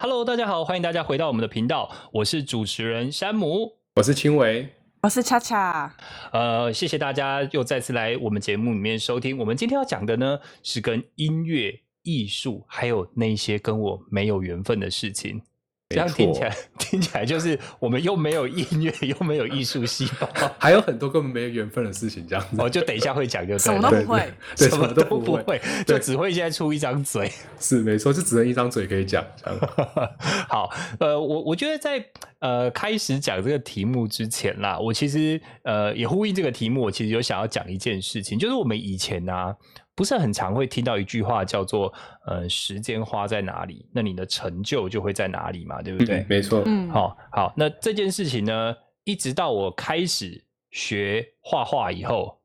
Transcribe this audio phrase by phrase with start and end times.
[0.00, 4.68] Hello，大家好，欢迎大家回到我们的频道，我是主持人山姆，我是青伟，
[5.02, 5.92] 我是恰恰。
[6.32, 9.36] 呃，谢谢大家又再次来我们节目里面收听。
[9.36, 11.74] 我们今天要讲的呢，是跟音乐、
[12.04, 15.42] 艺术，还有那些跟我没有缘分的事情。
[15.90, 20.28] 这样听起来， 听起来就是我们又没有音乐， 又没有艺术细胞，
[20.60, 22.60] 还有很多根本没有缘分的事情，这样子。
[22.60, 27.32] 哦，就等一下会讲，就什么都不会，什么都不会，就只会现在出一张嘴。
[27.58, 29.24] 是没错，就只能一张嘴可以讲。
[30.46, 32.04] 好，呃，我我觉得在
[32.40, 39.56] 呃开始讲这个题目之前啦，我其实呃也呼应这个题目，我其实有想要讲一件事情，就是我们以前呢。
[39.98, 41.92] 不是很常会听到一句话叫做
[42.24, 46.62] “呃，时间花在哪里，那你的成就就会在哪里嘛，对不对？”没错。
[46.66, 50.40] 嗯，好，好，那这件事情呢，一直到我开始
[50.70, 52.38] 学画画以后，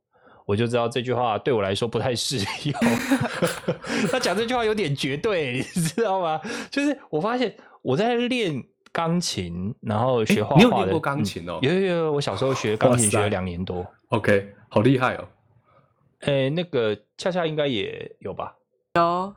[0.47, 2.73] 我就知道这句话对我来说不太适用。
[4.11, 6.41] 他讲这句话有点绝对，你知道吗？
[6.71, 10.57] 就是我发现我在练钢琴，然后学画画。
[10.57, 11.59] 你有练过钢琴哦？
[11.61, 13.85] 有有有，我小时候学 钢琴学了两年多。
[14.07, 15.27] OK，好厉害哦。
[16.25, 18.53] 诶，那个恰恰应该也有吧？
[18.95, 19.33] 有，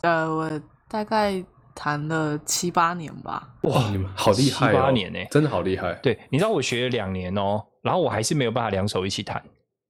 [0.00, 0.50] 呃，我
[0.88, 1.40] 大概
[1.72, 3.48] 谈了七八年吧。
[3.62, 4.72] 哇，你们好厉害！
[4.72, 5.92] 七八年呢，真的好厉害。
[6.02, 9.40] 对，你知道我学了两年哦，然后我还是没有办法两手一起弹，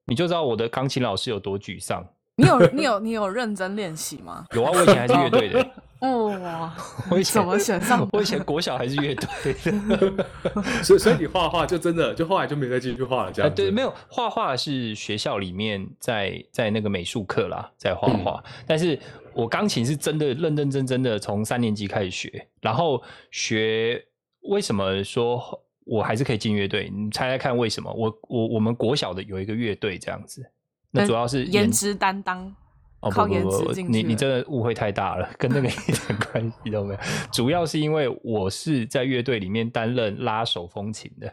[0.04, 2.06] 你就知道我的钢琴老师有多沮丧。
[2.36, 4.44] 你有你有你有认真练习吗？
[4.54, 5.66] 有啊，我以前还是乐队的。
[6.00, 6.76] 哇，
[7.10, 8.08] 我以前怎么选上？
[8.12, 10.26] 我以前国小还是乐队的。
[10.84, 13.54] 所以所以你画画就真的就后来就没再继续画了，这样。
[13.54, 18.42] 对，没有画画是学校里面在在那个美术课啦，在画画。
[18.66, 18.98] 但是
[19.34, 24.04] 我钢琴是真的认认真真的从三年级开始学，然后学
[24.42, 25.42] 为什么说
[25.84, 26.90] 我还是可以进乐队？
[26.94, 27.92] 你猜猜看为什么？
[27.92, 30.48] 我我我们国小的有一个乐队这样子。
[30.90, 32.54] 那主要是颜值担当，
[33.00, 37.00] 靠颜值进你你真的误会太大了，跟那个 一点关系都没有。
[37.32, 41.32] 主要是因为我是在乐队里面担任拉手风琴的。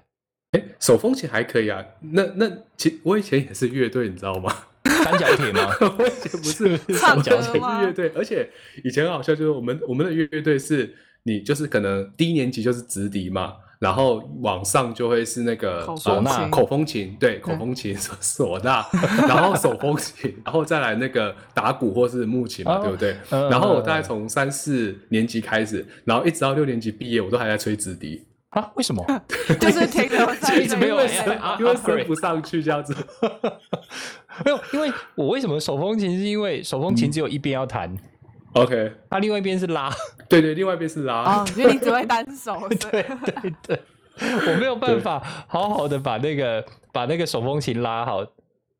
[0.51, 1.83] 哎，手风琴还可以啊。
[1.99, 4.53] 那那其我以前也是乐队，你知道吗？
[5.03, 5.75] 三角铁吗？
[5.97, 8.47] 我以前不是三角铁乐队，而且
[8.83, 13.55] 以前好像就是我们我们的乐队是，你就是可能低年级就是直笛嘛。
[13.79, 18.85] 然后往上就会是那个唢呐、口风琴，对，口风琴、 唢呐，
[19.27, 23.15] 然后手风琴，然后再来那个打鼓或是木琴嘛，对不对？
[23.49, 28.71] 然后我大概从三四年级开始，然后一直到六年级毕业，我都还在吹直笛啊？
[28.75, 29.05] 为什么？
[29.59, 30.99] 就是停留在一直没有，
[31.59, 32.95] 因为升不上去这样子。
[34.43, 36.17] 没有，因为我为什么手风琴？
[36.17, 37.95] 是因为手风琴只有一边要弹。
[38.55, 39.93] OK，那另外一边是拉，
[40.29, 41.23] 对对，另外一边是拉。
[41.23, 42.57] 哦，因为你只会单手。
[42.89, 43.79] 对对对，
[44.47, 48.25] 我没有办法好好的把那个把那个手风琴拉好。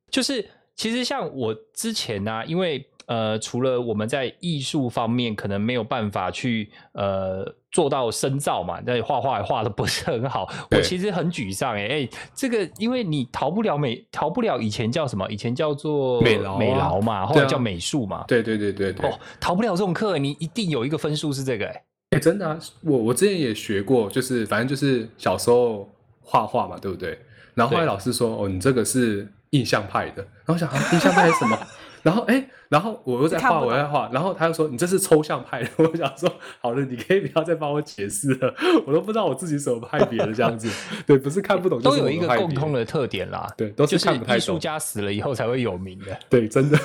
[0.10, 7.56] 就是其实像我之前呢，因为呃，除了我们在艺术方面可能没有办法去呃。
[7.76, 15.30] 做到深造嘛，但画画画的不是很好，我其实很沮丧哎哎，这个因为你逃不了美，逃不了以前叫什么？
[15.30, 18.24] 以前叫做美劳美劳嘛，后来叫美术嘛。
[18.30, 25.86] 对对对对对，哦，逃不了这种课，你一定有一个分数是这个哎哎，真的啊，我我之前也学过，就是反正就是小时候
[26.22, 27.20] 画画嘛，对不对？
[27.56, 31.60] 然后后来老师说，哦，你这个是印象派的，然后想啊，印象派是什么？
[32.06, 35.70] 然后哎，然后我又在画，我在画，然后他又说你这是抽象派的。
[35.84, 38.54] 我想说，好了，你可以不要再帮我解释了，
[38.86, 40.70] 我都不知道我自己什么派别的这样子。
[41.08, 43.52] 对，不是看不懂，都有一个共通的特点啦。
[43.58, 44.38] 对，都是看不太懂。
[44.38, 46.16] 艺术家死了以后才会有名的。
[46.30, 46.78] 对，真的。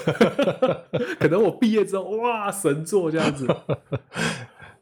[1.19, 3.47] 可能我毕业之后，哇，神作这样子。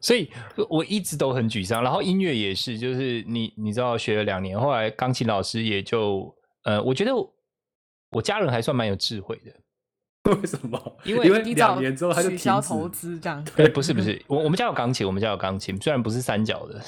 [0.01, 0.31] 所以
[0.71, 1.83] 我一直都很沮丧。
[1.83, 6.33] 然后音乐也是，就是你你知道，学了两年，后来钢琴老师也就
[6.63, 7.13] 呃，我觉得
[8.13, 9.53] 我家人还算蛮有智慧的。
[10.29, 10.97] 为什么？
[11.05, 13.45] 因为两年之后他就取消投资这样。
[13.57, 16.81] 对， 不是不是，我我们家有钢琴，我们家有钢琴，虽然不是三角的，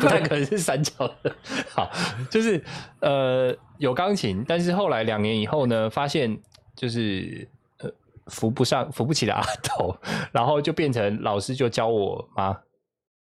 [0.00, 1.34] 不太 可能是三角的。
[1.70, 1.90] 好，
[2.30, 2.62] 就是
[3.00, 6.38] 呃有钢琴，但是后来两年以后呢，发现
[6.76, 7.48] 就是
[7.78, 7.90] 呃
[8.26, 9.96] 扶不上扶不起的阿头，
[10.32, 12.58] 然后就变成老师就教我吗？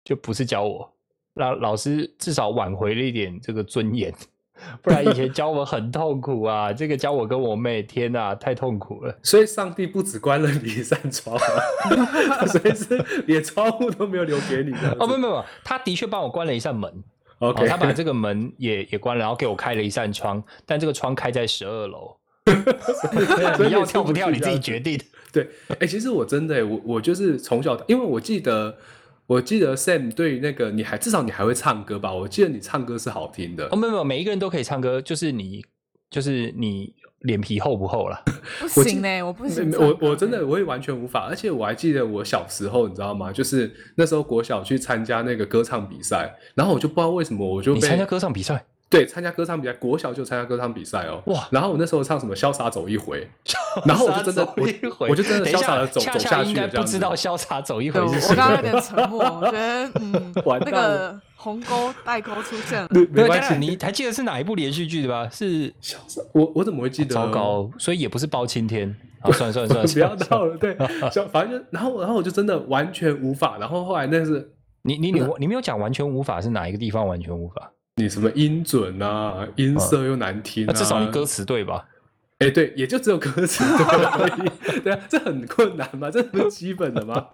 [0.05, 0.91] 就不是教我，
[1.35, 4.13] 让老师至少挽回了一点这个尊严。
[4.83, 6.73] 不然以前教我很痛苦啊！
[6.75, 9.17] 这个教我跟我妹，天哪，太痛苦了。
[9.23, 11.39] 所以上帝不只关了你一扇窗，
[12.47, 14.97] 所以是连窗户都没有留给你的。
[14.99, 16.93] 哦，没有没有，他的确帮我关了一扇门。
[17.39, 22.17] OK，他把这个门也也关了，然后给我开了一扇窗，但这个窗开在十二楼。
[23.65, 25.01] 你要跳不跳你自己决定。
[25.33, 28.77] 对，哎，其实我真的，我我就是从小，因为我记得。
[29.29, 32.11] 我记得 Sam 对那个你还至少你还会唱歌吧？
[32.13, 33.69] 我记得你唱歌是好听的。
[33.71, 35.63] 哦，没有没有，每一个人都可以唱歌，就是你
[36.11, 38.23] 就是你脸皮厚不厚啦？
[38.75, 39.71] 不行嘞，我不行。
[39.79, 43.31] 我我真的我也完全无法，而且我还记得我小时候，你知道吗？
[43.31, 51.23] 就是那时候国小去参加那个歌唱比赛，然后我就不知道为什么我就被你参加歌唱比赛，对参加歌唱比赛，国小就参加歌唱比赛哦。
[51.27, 53.29] 哇然后我那时候唱什么潇洒走一回，
[53.85, 58.31] 然后我就真的走一回我我就真的潇洒的走走下去了这样不知道潇洒走一回是谁。
[58.31, 60.33] 我刚刚有点沉默，我觉得嗯，
[60.65, 62.89] 那个鸿沟代沟出现了。
[63.13, 65.29] 没关系，你还记得是哪一部连续剧对吧？
[65.31, 67.15] 是潇洒我我怎么会记得？
[67.15, 68.95] 糟糕，所以也不是包青天。
[69.21, 70.77] 啊，算了算 了算了，不要算了闹了，对，
[71.11, 74.49] 就反正就然后然后我就真的完全无法，然后后来那是
[74.83, 77.73] 你你你你没有讲完全无法是哪一个地方完全无法？
[77.99, 81.85] 你什么音准啊，音色又难听啊，那至少你歌词对吧？
[82.39, 83.65] 哎，对，也就只有歌词
[84.85, 86.09] 对 啊，这很困难吗？
[86.11, 87.27] 这不是基本的吗？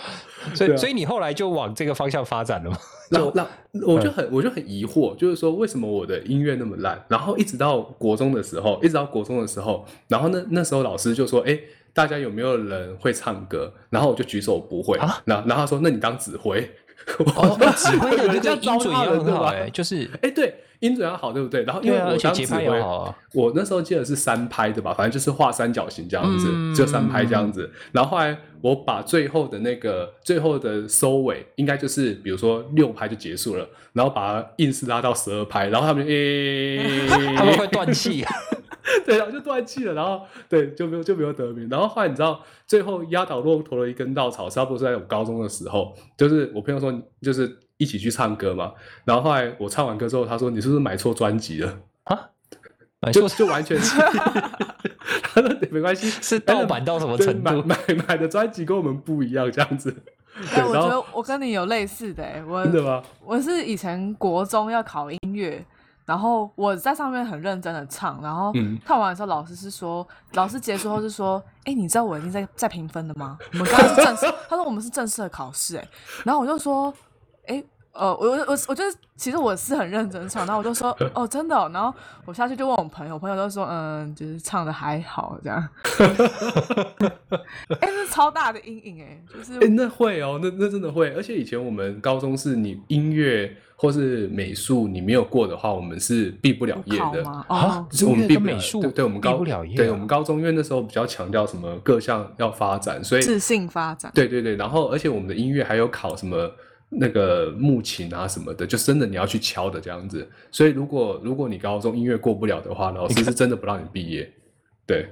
[0.54, 2.76] 所以啊所以你后来就往这个方向发展了吗？
[3.10, 7.02] 那那，我就很我就很疑惑，就是说为什么我的音乐那么烂？
[7.08, 11.58] 然后一直到国中的时候，一直到国中的时候，然后那那时候老师就说：“哎，
[11.92, 16.70] 大家有没有人会唱歌？”然后我就举手不会，啊然后然后他说：“那你当指挥。”
[17.36, 21.62] 哦，那指挥人家个音准也很好哎，就是哎，对，音准要好，对不对？
[21.64, 23.14] 然后因为我而且节拍当指挥，也好啊。
[23.34, 27.70] 我那时候记得是三拍的吧，反正就是画三角形这样子，嗯就三拍这样子。
[27.92, 37.06] 然后后来我把最后的那个最后的收尾，应该就是比如说六拍就结束了，然后把它硬是拉到十二拍，然后他们就诶，
[37.36, 38.24] 他们会断气，
[39.06, 41.68] 对，然后就断气了，然后对就没有就没有得名。
[41.68, 46.92] 然后后来你知道，最后压倒骆驼的一根稻草，差不多是在我高中的时候，就是我朋友说
[47.22, 48.72] 就是一起去唱歌嘛，
[49.04, 51.78] 然后后来我唱完歌之后，他说你是不是买错专辑了？
[53.12, 53.98] 就买错就完全是，
[55.32, 57.62] 他说没关系， 是盗版到什么程度？
[57.62, 59.94] 买买买的专辑跟我们不一样，这样子。
[60.54, 63.02] 哎，我觉得我跟你有类似的，哎，我真的吗？
[63.24, 65.64] 我是以前国中要考音乐，
[66.10, 73.38] 然后我在上面很认真的唱，然后嗯唱完的时候，老师是说，老师结束后是说，哎、你知道我已经在在评分了吗？
[73.52, 75.88] 我们刚刚是正式，他说我们是正式的考试，哎，
[76.24, 76.92] 然后我就说，
[77.46, 81.92] 哎、呃，我我我我就是其实我是很认真唱，然后我就说， 哦，真的、哦，然后
[82.24, 85.68] 我下去就问我朋友，我朋友都说，嗯，就是唱的还好这样，
[87.68, 91.10] 哎、那是超大的阴影，哎，就是哎、那会哦，那那真的会。
[91.14, 97.28] 而且以前我们高中是你音乐或是美术你没有过的话，我们是毕不了业的。
[97.48, 104.12] 啊是我们毕不了跟美术对对，我们高毕不了业啊对我们高中因为那时候比较强调什么各项要发展，所以自信发展。
[104.14, 106.50] 对对对，然后而且我们的音乐还有考什么
[106.90, 110.28] 那个木琴啊什么的，就真的你要去敲的这样子。
[110.50, 114.30] 所以如果如果你高中音乐过不了的话，老师是真的不让你毕业。
[114.86, 115.08] 对，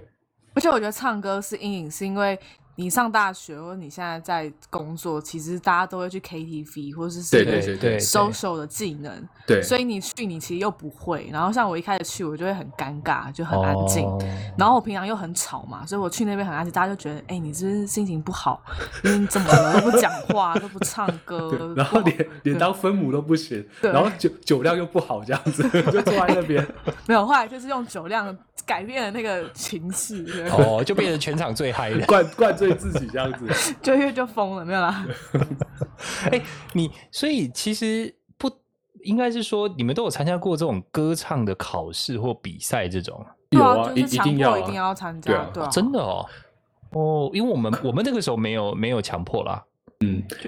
[0.54, 2.36] 而且我觉得唱歌是阴影，是因为
[2.80, 11.28] 你上大学或者你现在在工作，其实大家都会去 KTV 或者是对是对对对 social 的技能，对，所以你去你其实又不会。
[11.32, 14.06] 然后像我一开始去，我就会很尴尬，就很安静。
[14.06, 14.16] 哦
[14.56, 18.62] 然后我平常又很吵嘛，所以我去那边很安静，大家就觉得，哎、你是不是心情不好？
[19.02, 19.80] 你怎么了？
[19.80, 26.64] 都不讲话，都不唱歌 对，，然后连连当分母都不行，对然后酒酒量又不好，这样子就坐在那边。
[27.06, 28.36] 没有，后来就是用酒量
[28.69, 32.05] 改变了那个情绪，哦，就变成全场最嗨的。
[32.05, 33.75] 灌灌醉自己这样子。
[33.81, 35.06] 就因为就疯了，没有啦。
[36.31, 36.41] 哎、
[36.75, 38.50] 你所以其实不
[39.05, 43.25] 应该是说你们都有参加过这种歌唱的考试或比赛这种？
[43.49, 46.26] 有啊，一就是强一定要啊一定要参加，对啊对啊，真的哦，
[46.90, 49.64] 哦，因为我们 我们那个时候没有没有强迫啦。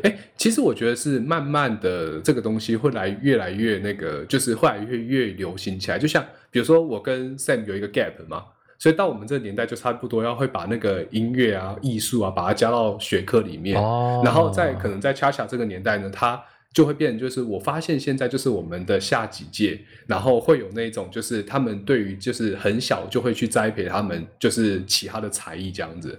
[0.03, 5.99] 哎、其实我觉得是慢慢的这个东西会来越来越那个，就是会来越越流行起来。
[5.99, 8.45] 就像比如说我跟 Sam 有一个 gap 嘛，
[8.79, 13.77] 所以到我们这个年代就差不多要会把那个音乐啊、艺术啊，把它加到学科里面。
[13.77, 16.41] 哦然后在可能在恰恰这个年代呢，它
[16.73, 26.17] 就会变就是我发现现在就是我们的下几届，然后会有那种就是他们对于就是很小就会去栽培他们就是其他的才艺这样子。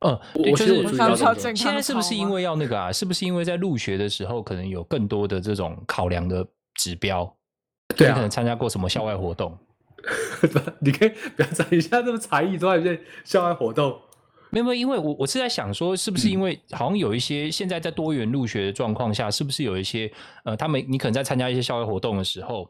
[0.00, 2.90] 嗯，对，就是现在是不是因为要那个啊？
[2.92, 7.24] 是不是因为在入学的时候可能有更多的这种考量的指标？
[7.96, 9.56] 对啊你可能参加过什么校外活动？
[10.80, 14.00] 你可以表展一下这个才艺，都在一些校外活动。
[14.48, 20.10] 没有没有，因为我我是在想说，是不是因为好像有一些现在在多元入学的状况下，是不是有一些
[20.44, 22.68] 呃，他们你可能在参加一些校外活动的时候，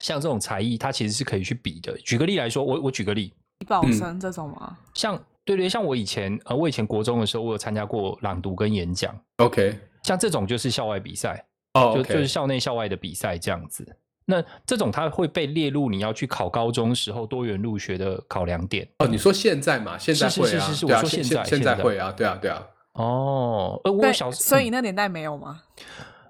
[0.00, 1.96] 像这种才艺，它其实是可以去比的。
[1.98, 3.32] 举个例来说，我我举个例，
[3.66, 4.76] 保嗯生这种吗？
[4.94, 13.96] 像对对，像我以前呃，我以前国中的时候，我有参加过朗读跟演讲，OK，像这种就是校外比赛，哦就就是校内校外的比赛这样子。
[14.26, 19.96] 那这种它会被列入你要去考高中时候多元入学的考量点哦，你说现在嘛？
[19.96, 22.62] 现在是会啊，是是是我说现在现在会啊，对啊，对啊。
[22.92, 23.80] 哦。
[23.84, 25.62] 呃，我，小时所以那年代没有吗？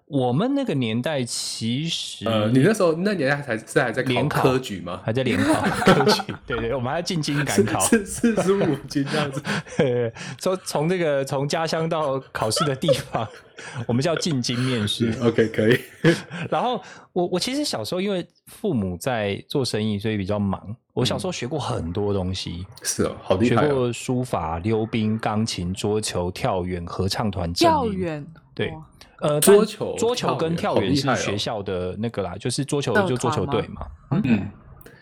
[0.09, 5.01] 我们那个年代其实呃，你那时候那年代还是还在考联考科举吗？
[5.05, 9.43] 还在联考 科举，对对，我们还要进京赶考，四四十五斤这样子。
[10.39, 13.29] 从从这个从家乡到考试的地方，
[13.87, 15.15] 我们叫进京面试。
[15.23, 15.79] OK，可以。
[16.49, 20.75] 然后我我其实小时候因为父母在做生意，所以比较忙。
[20.95, 23.75] 我小时候学过很多东西，是哦，好厉学害哦。
[23.75, 27.53] 过书法、溜冰、钢琴、桌球、跳远、合唱团。
[27.53, 28.27] 跳远，
[28.59, 28.75] 对
[29.21, 33.87] 呃，桌球桌球跟跳跳远是学校的那个啦，就是桌球就桌球队嘛。
[34.11, 34.51] 嗯，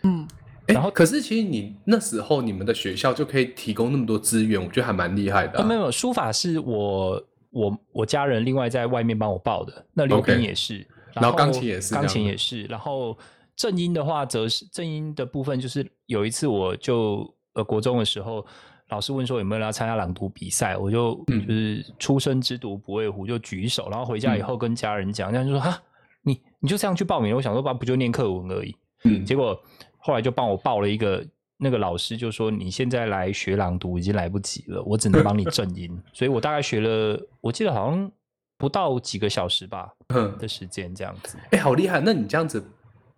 [0.03, 0.29] 嗯，
[0.67, 13.17] 然后可是其实你那时候你们的学校就可以提供那么多资源，我觉得还蛮厉害的没有没有，书法是我我我家人另外在外面帮我报的，那溜冰也是，然后钢琴也是钢琴也是，然后
[13.55, 18.45] 正音的话，则是正音的部分，就是有一次我就呃国中的时候，
[18.89, 21.47] 老师问说有没有人要参加朗读比赛，我就嗯。
[21.47, 25.81] 就是初生之犊不畏虎，就举手，然后回家以嗯后跟家人讲，家人就说哈，
[26.23, 29.61] 你你就这样去报名，我想说吧，不就念课文而已，嗯，结果
[29.99, 31.25] 后来就帮我报了一个，
[31.57, 38.11] 那个老师就说你现在来学朗读已经来不及了，我只能帮你正音， 所以我大概学了，我记得好像
[38.57, 41.37] 不到几个小时吧嗯，的时间这样子。
[41.51, 42.01] 哎、好厉害！
[42.01, 42.65] 那你这样子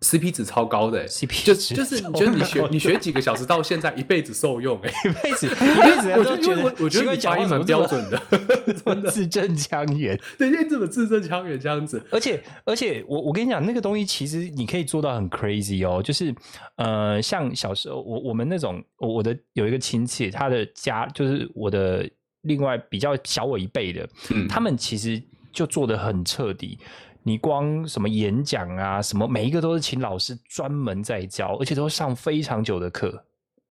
[0.01, 1.07] CP 值超高的、欸。
[1.07, 10.19] CP 就值就是你觉得你学你学几个小时到现在一辈子受用哎、 一辈子 一辈子我就觉得我我觉得你发音蛮讲话怎么这么标准的， 真的，字正腔圆。
[10.37, 16.33] 对，因为这么字正腔圆这样子，而且而且，我我跟你讲，那个东西其实你可以做到很 crazy 哦，就是
[16.77, 22.09] 呃，像小时候我我们那种，我我的有一个亲戚，他的家就是我的
[22.43, 24.47] 另外比较小我一辈的，嗯。
[24.47, 26.79] 他们其实就做的很彻底。
[27.23, 33.23] 你光什么演讲啊，什么每一个都是请老师专门在教，而且都上非常久的课，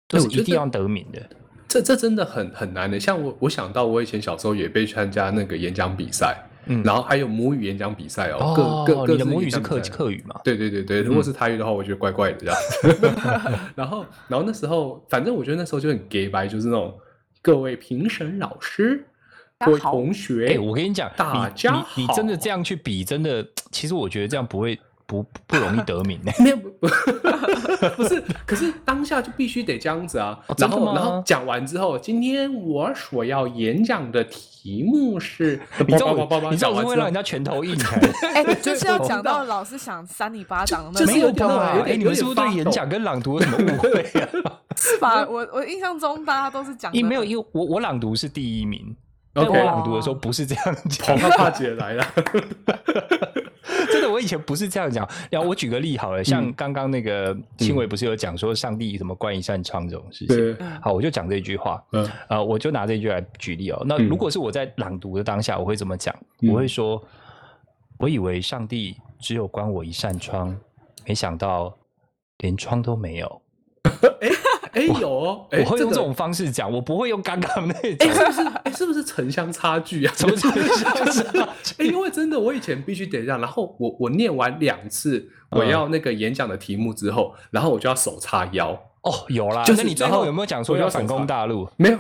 [0.07, 1.21] 都是我一定要得名的。
[1.67, 2.99] 这这真的很很难的。
[2.99, 10.39] 像我我想到我以前小时候也被参加那个演讲比赛，嗯然后还有母语演讲比赛哦，哦，各各各你的母语是客客语嘛？
[10.43, 13.11] 对对对对，如果是台语的话，我觉得怪怪的这样子。
[13.75, 16.95] 然后，然后那时候，反正我觉得那时候就很 gay 白，就是那种
[17.41, 19.03] 各位评审老师、
[19.65, 26.31] 各位大家好同学，哎、我跟你讲，大你家你你真的这样去比，真的，其实我觉得这样不会不不容易得名呢。
[26.39, 26.71] 没有不
[27.97, 30.39] 不是，可是当下就必须得这样子啊。
[30.57, 37.99] 然后，哦真的吗然后讲完之后，今天我所要演讲的题目是，你这种叭叭叭叭你这种是讲完之后会让人家拳头硬开。
[38.33, 41.71] 哎、 就是要我知道讲到老师想扇你巴掌那种，是有点那种吧？
[41.73, 44.29] 哎、有点你们是不是对演讲跟朗读有什么误会啊？
[44.77, 45.25] 是吧？
[45.27, 49.02] 我我印象中大家都是讲的因没有，因为我我朗读是第一名，但
[49.35, 51.29] OK 我朗读的时候不是这样讲 跑。
[51.29, 52.05] 怕怕姐来了，
[53.91, 55.07] 真的，我以前不是这样讲。
[55.31, 60.57] 然后我举个例好了，像嗯刚刚那个青伟不是有讲说上帝怎么关一扇窗这种事情。
[60.81, 61.83] 好，我就讲这句话。
[61.93, 63.81] 嗯呃，我就拿这句来举例哦。
[63.85, 66.15] 那嗯如果是我在朗读的当下，我会怎么讲？
[66.41, 67.01] 嗯我会说
[67.97, 70.55] ：“我以为上帝只有关我一扇窗，
[71.07, 71.75] 没想到
[72.39, 73.41] 连窗都没有。
[74.21, 74.29] 哎
[74.81, 78.09] 有哦，哎我会用这种方式讲，我不会用刚刚那哎，种。
[78.11, 78.41] 是不是？
[78.63, 80.13] 哎，是不是城乡差距啊？
[80.15, 81.47] 什 么城乡就是差
[81.79, 89.63] 哎，因为真的，我以前必须得这样，然后我我念完两次我嗯要那个演讲的题目之后，然后我就要手叉腰，哦，有啦。
[89.63, 91.67] 就是你最后后有没有讲说要反攻大陆？
[91.77, 91.97] 没有，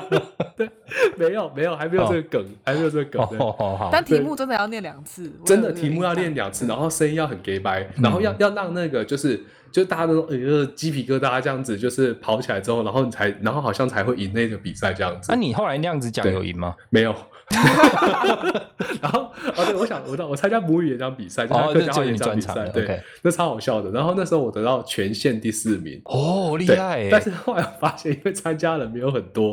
[0.56, 0.70] 对，
[1.16, 3.26] 没有没有，还没有这个梗，还没有这个梗。
[3.30, 3.88] 对哦，好好。
[3.90, 15.38] 但题目真的要念两次，真的题目要印象练两次，然后声音要很 gay 白，然后要嗯要让那个就是就大家都呃鸡皮疙瘩这样子，就是跑起来之后，然后你才然后好像才会赢那个比赛这样子那、。
[15.38, 16.74] 你后来那样子讲有赢吗？
[16.90, 17.14] 没有。
[19.00, 23.90] 然后哦，对，我想我到我参加母语演讲比赛，客家演讲比赛，对那超好笑的。
[23.90, 27.08] 然后那时候我得到全县第四名，哦，厉害耶！
[27.10, 29.52] 但是后来我发现，因为参加人没有很多，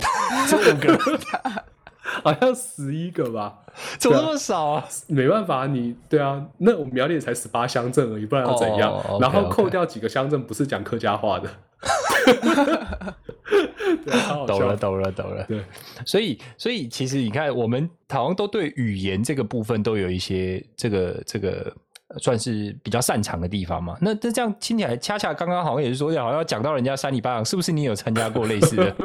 [0.50, 1.00] 这五个人
[2.24, 3.60] 好像十一个吧，
[3.98, 4.86] 怎么那么少啊？
[5.08, 9.20] 没办法，你对啊，那我们苗栗才十八乡镇而已，不然要怎样？
[9.22, 11.50] 然后扣掉几个乡镇不是讲客家话的，
[14.48, 14.78] 懂了，。
[14.78, 15.44] 懂了，懂了。
[15.46, 15.64] 对，
[16.06, 21.74] 所以，所以其实你看，我们好像都对语言这个部分都有一些这个这个
[22.08, 23.98] 呃算是比较擅长的地方嘛。
[24.02, 28.96] 那那这样听起来，恰恰刚刚好像也是说，好像要讲到人家三里八掌，是不是你有参加过类似的？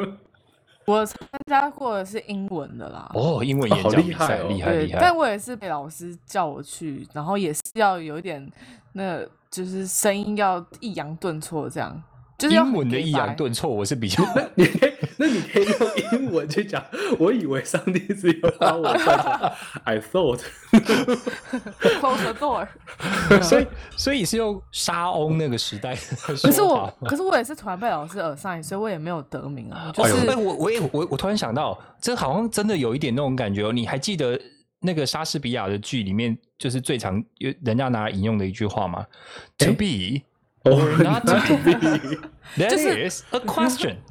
[0.85, 3.11] 我参加过的是英文的啦。
[3.13, 5.15] 哦，英文演好讲比赛，厉害厉害但。
[5.15, 8.51] 我也是被老师叫我去，然后也是要有一点，
[8.93, 12.01] 那就是声音要抑扬顿挫，这样
[12.39, 14.23] 就是英文的抑扬白顿挫，我是比较
[14.55, 15.73] 你可以，那你可以用
[16.13, 16.81] 英文去讲。
[17.19, 19.51] 我以为上帝只有把我算成
[19.83, 20.39] I thought，close
[22.23, 22.65] the door。
[23.43, 23.67] 所以
[23.97, 26.01] 所以是用沙翁那个时代的
[26.41, 29.91] 可是我可是我也是突然被老师耳塞，所以我也没有得名啊。
[29.93, 33.73] 就哦，是、哎，我我也我我突然想到，这好像真的有一点那种感觉哦。
[33.73, 34.39] 你还记得
[34.79, 39.05] 那个莎士比亚的剧里面，就是最常有人家拿来引用的一句话嘛
[39.57, 40.21] ？To be
[40.63, 41.73] or not to be,
[42.57, 43.95] that 就是 is a question。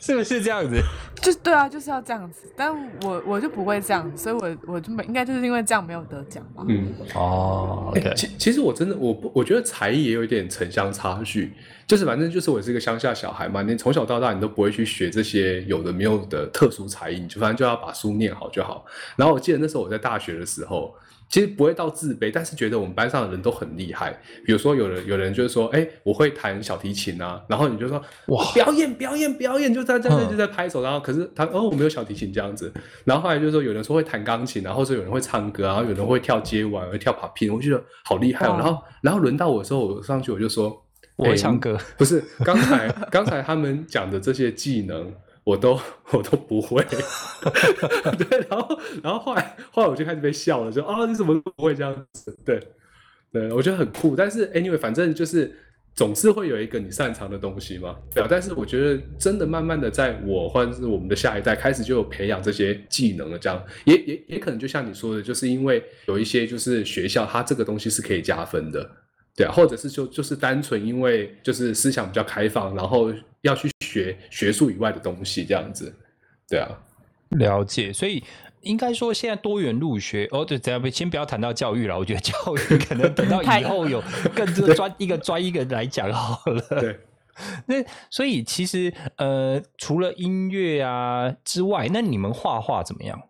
[0.00, 0.78] 是不是这样子？
[1.22, 2.52] 就对啊，就是要这样子。
[2.54, 2.70] 但
[3.04, 6.62] 我我就不会这样，所以我我就没应该就是因为这样没有得奖吧。
[6.68, 11.54] 嗯，哦其其实我真的我不我觉得才艺也有一点城乡差距，
[11.86, 18.84] 就是反正就是我是一个乡下小孩嘛，你从小到大你都不会去学这些有的没有的特殊才艺，你就反正就要把书念好就好。
[19.16, 20.94] 然后我记得那时候我在大学的时候，
[21.28, 24.16] 其实不会到自卑，但是觉得我们班上的人都很厉害。
[24.44, 32.72] 比如说有人有人就是说，哎、我会弹小提琴啊，然后你就说哇表演表演表演，就在在在嗯就在拍手，然后可是他哦我没有小提琴这样子，
[33.04, 38.56] 然后后来就是说有人说会弹钢琴，然后说有人会唱歌，然后有人会跳街舞啊，会跳 popping，我就觉得好厉害哦。
[38.58, 40.84] 然后然后轮到我的时候，我上去我就说
[41.16, 41.76] 我唱歌。
[41.96, 45.12] 不是，刚才刚才他们讲的这些技能，
[45.44, 45.78] 我都
[46.10, 46.82] 我都不会。
[48.18, 52.36] 对，然后然后后来后来我就开始被笑了，就啊你怎么不会这样子？
[52.44, 52.60] 对
[53.30, 54.16] 对，我觉得很酷。
[54.16, 55.54] 但是 anyway，反正就是
[55.94, 57.96] 总是会有一个你擅长的东西嘛。
[58.12, 68.90] 对啊，但是我觉得真的慢慢的，在我或者是我们的下一代开始就有培养这些技能了，这样也也也可能就像你说的，就是因为有一些就是学校它这个东西是可以加分的。
[69.36, 73.12] 对啊，或者是就就是单纯因为就是思想比较开放，然后
[73.42, 75.92] 要去学学术以外的东西这样子，
[76.48, 76.68] 对啊，
[77.30, 78.22] 了解，所以
[78.60, 84.02] 应该说现在多元入学哦，对，这样先不要谈到教育了，我觉得教育 可能等到以后有
[84.34, 86.60] 更多 专一个专一个来讲好了。
[86.80, 87.00] 对，
[87.66, 93.28] 那所以其实呃，除了音乐啊之外，那你们画画怎么样？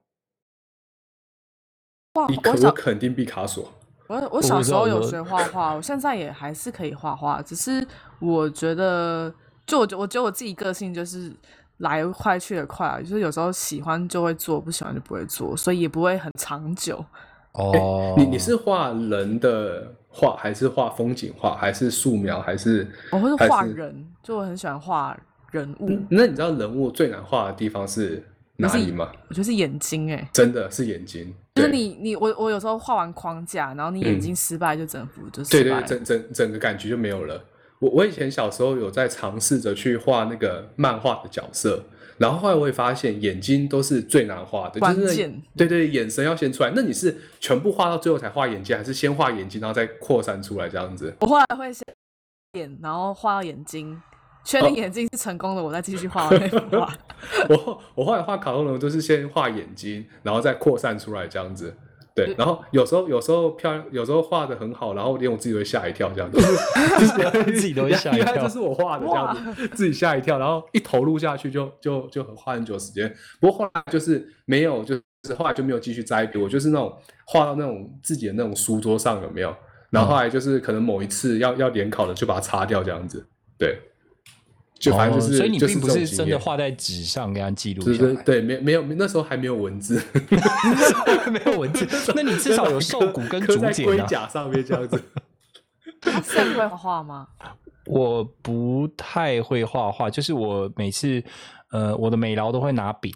[2.15, 3.73] 哇，比可我肯定毕卡索，
[4.07, 7.87] 我我小时候有学画画，我现在也还是可以画画，只是
[8.19, 9.33] 我觉得，
[9.67, 11.33] 就我觉我觉得我自己个性就是
[11.79, 17.05] 来快去的快啊，就是有时候喜欢就会做，不喜欢就不会做，所以也不会很长久。
[17.53, 25.17] 哦，你你是画人的画，还是画风景画，还是素描，还是我会画人，就我很喜欢画
[25.51, 28.23] 人物，嗯那你知道人物最难画的地方是
[28.57, 29.11] 哪里吗？
[29.29, 35.87] 我觉得是眼睛哎、真的是眼睛，就是你你我我有时候画完框架，然后你眼睛失败，就整幅就对对失败了。
[35.87, 37.45] 整整整个感觉就没有了。
[37.81, 41.85] 我我以前小时候有在尝试着去画那个漫画的角色，
[42.17, 46.73] 然后后来我会发现眼睛都是最难画的，就是那关键对对，眼神要先出来。
[46.75, 51.12] 那你是全部画到最后才画眼睛，还是先画眼睛然后再扩散出来这样子？
[51.21, 51.85] 我后来会先
[52.53, 54.01] 眼，然后画到眼睛，
[54.44, 56.94] 确哦定眼睛是成功的，我再继续画那幅 画。
[57.48, 61.74] 我后我后来画卡通人物都是先画眼睛，然后再扩散出来这样子。
[62.14, 66.38] 对，然后有时候有时候漂亮，有时候画的很好，然后连我自己都会吓一跳，这样子，
[67.00, 73.12] 就是 自己都会吓一跳这是我画的这样子，自己吓一跳，然后一投入下去就就就很花很久时间。
[73.40, 79.52] 不过后来就是没有，就是后来就没有继续栽培，我就是那种画到那种自己的那种书桌上有没有？
[79.90, 83.26] 然后后来就是可能某一次要要联考了，就把它擦掉这样子，
[83.59, 83.76] 对，
[84.79, 90.03] 就反正就是，哦所以你并不是真的画在纸上给它记录对下来，对对，没没有那时候还没有文字，
[91.33, 91.87] 没有文字。
[92.15, 94.07] 那你至少有兽骨跟龟竹简啊。
[94.07, 95.03] 甲上面这样子。
[96.23, 97.29] 现在会画画吗？
[97.87, 101.23] 我不太会画画，就是我每次
[101.71, 103.15] 呃，我的美劳都会拿笔，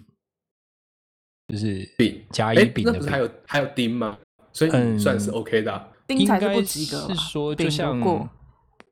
[1.49, 3.19] 就是笔甲哎乙，丙的那不是还。
[3.19, 4.17] 有还有钉吗？
[4.53, 7.09] 所以算是 OK 的啊、丁才是应该不及格？
[7.09, 8.29] 是说，就丙像过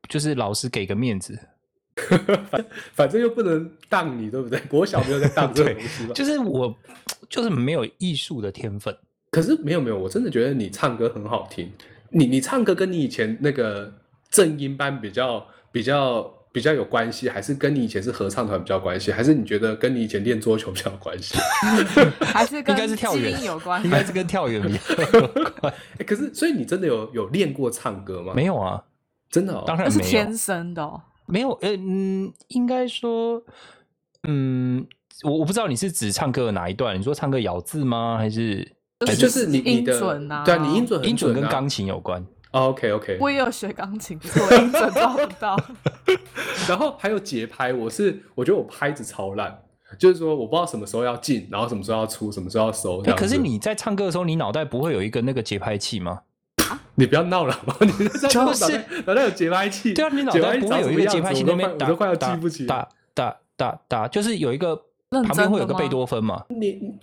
[0.07, 1.37] 就是老师给个面子，
[2.49, 4.59] 反 反正又不能当你，对不对？
[4.69, 6.13] 国小没有在当这个东西吧？
[6.13, 6.73] 就是我
[7.29, 8.95] 就是没有艺术的天分。
[9.31, 11.71] 可是没有没有，我真的觉得你唱歌很好听。
[12.09, 13.93] 你你唱歌跟你以前那个
[14.29, 21.37] 正音班比较比较比较有关系，还是跟你以前是合唱团比较有关系，还是你觉得跟你以前练桌球比较有关系？
[22.21, 23.89] 还是跟 应该是跳基远有关应？
[23.91, 25.27] 该是跟跳远比较有
[25.59, 25.73] 关。
[25.99, 28.33] 哎，可是所以你真的有有练过唱歌吗？
[28.33, 28.81] 没有啊，
[29.29, 31.01] 真的哦，当然没有那是天生的哦。
[31.27, 31.51] 没有。
[31.61, 33.41] 呃嗯，应该说，
[34.27, 34.85] 嗯，
[35.23, 36.97] 我我不知道你是指唱歌的哪一段？
[36.97, 38.17] 你说唱歌咬字吗？
[38.17, 42.25] 还是哎就是你你音准啊对啊，你音准很音准跟啊钢琴有关？
[42.51, 45.55] 哦 OK OK，我也有学钢琴，可是我音准抓不到。
[46.67, 49.63] 然后还有节拍，我是我觉得我拍子超烂，
[49.99, 53.01] 就是说我不知道什么时候要进，然后什么时候要出，什么时候要收。
[53.17, 56.21] 可是你在唱歌的时候，你脑袋不会有一个那个节拍器吗？
[56.99, 57.75] 你不要闹了嘛！
[57.79, 62.65] 你在唱歌就是脑袋有节拍器，对啊，你脑袋不会有一个节拍器那边我都快我都快要打记不起。
[62.65, 64.69] 打打打打，就是有一个
[65.11, 66.95] 认旁边会有个贝多芬嘛，你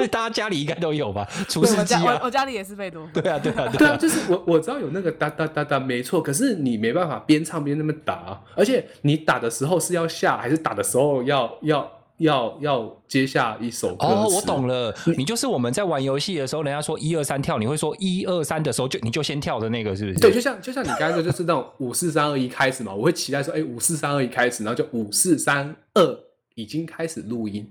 [0.10, 1.26] 大家家里应该都有吧？
[1.48, 3.22] 除对湿机啊我家我我，家里也是贝多芬。
[3.22, 6.22] 对啊对啊对啊，啊，就是我我知道有那个哒哒哒哒，没错。
[6.22, 20.18] 可是你没办法边唱边那么打，而且你打的时候是要下，还是打的时候要要要要接下一首歌哦，我懂了，你就是我们在玩游戏的时候，人家说一二三跳，你会说一二三的时候就你就先跳的那个，是不是？
[20.18, 26.18] 对，就像就像你刚才说，就是那种五四三二一开始嘛，我会期待说，哎，五四三二一开始，然后就五四三二
[26.54, 27.70] 已经开始录音。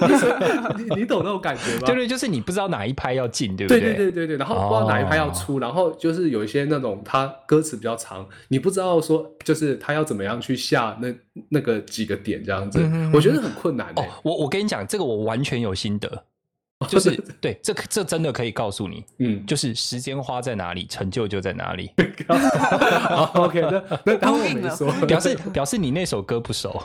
[0.78, 1.86] 你你懂那种感觉吗？
[1.86, 11.14] 对对，就是你不知道哪一拍要进，对不对对对对对对，然后不知道哪一拍要出，然后就是有一些那种它歌词比较长，你不知道说就是他要怎么样去下那
[11.50, 14.02] 那个几个点这样子，嗯我觉得很困难、欸。
[14.02, 16.24] 哦，我我跟你讲，这个我完全有心得，
[16.86, 17.10] 就是
[17.40, 21.90] 对这这真的可以告诉你，嗯，就是时间花在哪里，成就就在哪里。
[22.28, 26.80] 好 OK，那 那当我没说，表示表示你那首歌不熟，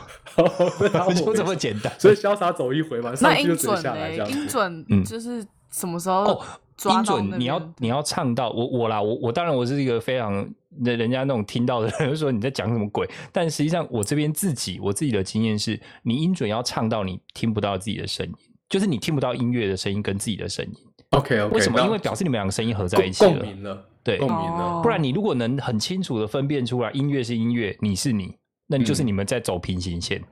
[1.15, 1.93] 就这么简单。
[1.99, 4.09] 所以潇洒走一回嘛，那音准下来。
[4.11, 6.43] 音准嗯就是什么时候哦，
[6.89, 10.33] 音准你要你要唱到我我啦，我我当然我是一个非常
[10.81, 18.33] 人人家那种听到的人就说你在讲什么鬼，但实际上我这边自己我自己的经验是，你音准要唱到你听不到自己的声音，
[18.73, 20.73] 就是你听不到音乐的声音跟自己的声音。
[21.11, 21.79] OK OK，为什么？
[21.79, 23.31] 因为表示你们两个声音合在一起了。
[23.33, 24.81] 共鸣了，对共鸣哦了。
[24.81, 30.23] 不然你如果能很清楚的分辨出来，音乐是音乐，你是你，那你就是嗯你们在走平行线。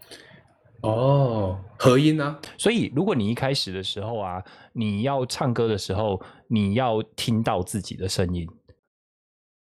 [0.81, 8.49] 哦，合音啊，所以，如果你一开始的时候啊，你要唱歌的时候，你要听到自己的声音。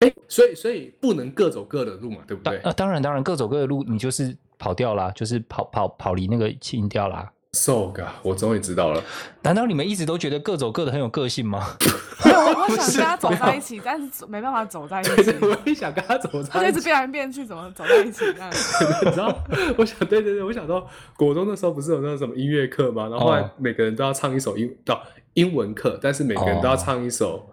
[0.02, 2.60] 哎，所以所以不能各走各的路嘛，对不对？
[2.60, 7.34] 当呃，当然，当然，各走各的路，你就是跑调啦，就是跑跑跑离那个音调啦。
[7.54, 9.04] So g 我终于知道了。
[9.42, 11.76] 难道你们一直都觉得各走各的很有个性吗？
[12.24, 16.82] 没有，我我想跟他走在一起，但是没办法走在一起对对，，我也想跟他走他就一起，他一直。
[16.82, 18.50] 变来变去，怎么走在一起这样？
[19.04, 19.36] 你知道，
[19.78, 20.86] 我想，对对对，我想到
[21.18, 23.08] 国中的时候不是有那种什么音乐课吗？
[23.10, 25.02] 然后后来哦每个人都要唱一首英到
[25.34, 27.50] 英文课，但是每个人都要唱一首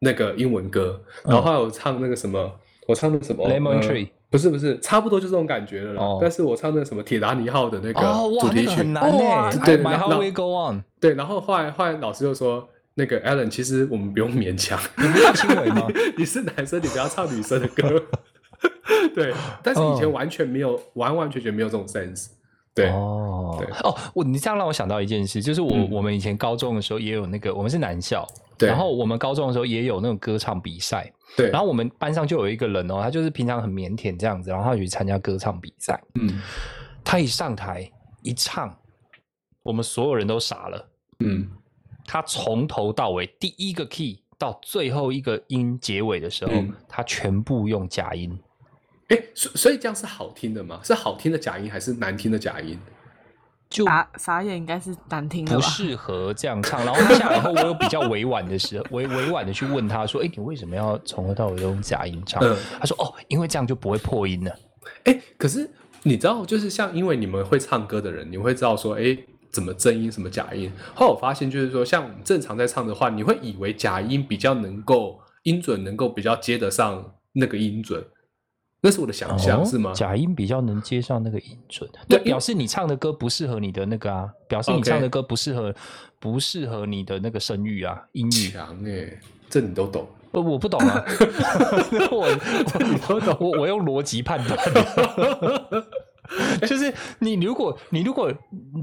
[0.00, 1.00] 那个英文歌。
[1.24, 2.50] 然后后来我唱那个什么，
[2.88, 6.02] 我唱那个什么 Lemon 呃 Tree 不是不是，差不多就这种感觉了啦。
[6.02, 8.00] 哦但是我唱那个什么铁达尼号的那个
[8.40, 9.18] 主题曲，那个很难呢。
[9.18, 12.68] My 对然后 How We Go On，对，然后后来后来老师就说。
[12.98, 15.86] 那个 Alan，其实我们不用勉强，你不是轻微吗？
[16.16, 18.02] 你是男生，你不要唱女生的歌。
[19.14, 22.28] 对，但是以前哦完全没有，完完全全没有这种 sense。
[22.74, 36.40] 对，哦对哦，我你这样让我想到一件事，就是我、嗯我们以前高中的时候也有那个，我们是男校，对然后我们高中的时候也有那种歌唱比赛，对，然后我们班上就有一个人哦，他就是平常很腼腆这样子，然后他去参加歌唱比赛，嗯
[37.02, 37.90] 他一上台
[38.22, 38.76] 一唱，
[39.62, 40.88] 我们所有人都傻了，
[41.20, 41.48] 嗯，
[42.04, 48.38] 他从头到尾第一个 key 到最后一个音结尾的时候，嗯他全部用假音。
[49.08, 50.80] 哎，所所以这样是好听的吗？
[50.82, 52.76] 是好听的假音还是难听的假音？
[53.68, 55.60] 就傻傻眼应该是难听的不？
[55.60, 56.82] 适合这样唱。
[56.86, 64.56] 然后他下来后，我有比较委婉的时候，委 委婉的去问他说：“哎，你为什么要从头到尾都用假音唱？”嗯他说：“哦，因为这样就不会破音了。
[65.04, 65.68] 哎，可是
[66.04, 69.16] 你知道，就是像因为你们会唱歌的人，你会知道说，哎，
[69.50, 70.70] 怎么真音，什么假音。
[70.94, 78.04] 后来我发现，就是说，像我们正常在唱的话，你会以为假音比较能够音准能够比较接得上那个音准，
[78.86, 79.92] 那是我的想象，哦是吗？
[79.92, 85.74] 假音比较能接上那个音准，对那表示你唱的歌不适合你的那个啊，表示你唱的歌不适合
[86.20, 88.50] 不适合你的那个声域啊，音域。
[88.50, 89.18] 强哎，
[89.50, 90.06] 这你都懂。
[90.32, 91.02] 我我不懂啊，
[93.40, 94.58] 我我用逻辑判断，
[96.68, 98.30] 就是你如果你如果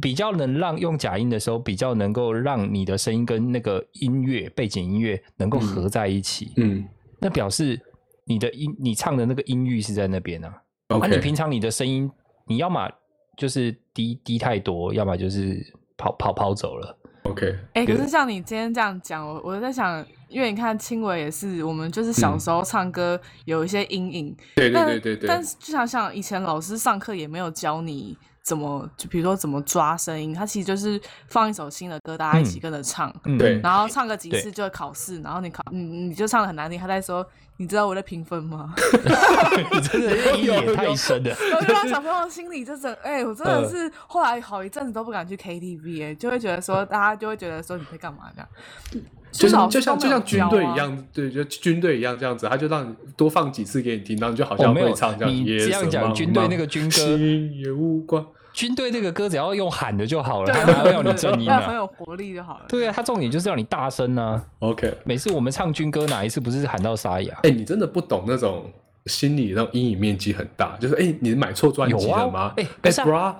[0.01, 6.83] 比较能让用假音的时候，比较能够让你的声音跟那个音乐背景音乐能够合在一起，嗯。
[7.19, 7.79] 那表示
[8.25, 10.61] 你的音你唱的那个音域是在那边啊。
[10.87, 12.09] 啊你平常你的声音，
[12.47, 12.89] 你要么
[13.37, 15.65] 就是低低太多，要么就是
[15.97, 16.97] 跑跑跑走了。
[17.23, 32.61] OK，哎、可是像你今天这样讲，我我在想，因为你看青伟也是，我们就是小时候唱歌有一些阴影，对对对对对，但是就想想以前老师上课也没有教你怎么，就比如说怎么抓声音，他其实就是放一首新的歌，大家一起嗯。
[32.61, 33.57] 跟着唱，嗯，对。
[33.61, 37.25] 然后唱个几次就会考试，然后你考你你就唱的很难听，他在说
[37.57, 38.73] 你知道我在评分吗？
[39.71, 41.29] 你真的是阴影也太深了。
[41.51, 55.33] 然后就让小朋友心里就是，哎、我真的嗯是后来好一阵子都不敢去 KTV，哎、就会觉得说大家就会觉得说你在干嘛这样，就像老师就像就像军队一样，对，就军队一样这样子，他就让你多放几次给你听，然后你就好像会唱这，样。
[55.33, 58.23] 你夜这样讲，军队那个军歌，心也无关。
[58.53, 61.73] 军队这个歌只要用喊的就好了，对，他哪要你正音要很啊？
[61.73, 62.65] 有活力就好了。
[62.69, 67.37] 对啊，他重点就是要你大声啊！OK，每次我们唱军歌，哪一次不是喊到沙哑？
[67.43, 68.71] 哎、你真的不懂那种
[69.07, 72.53] 心理那种阴影面积很大，就是哎、你买错专辑了吗？
[72.57, 73.35] 哎哎、不是啊 b r a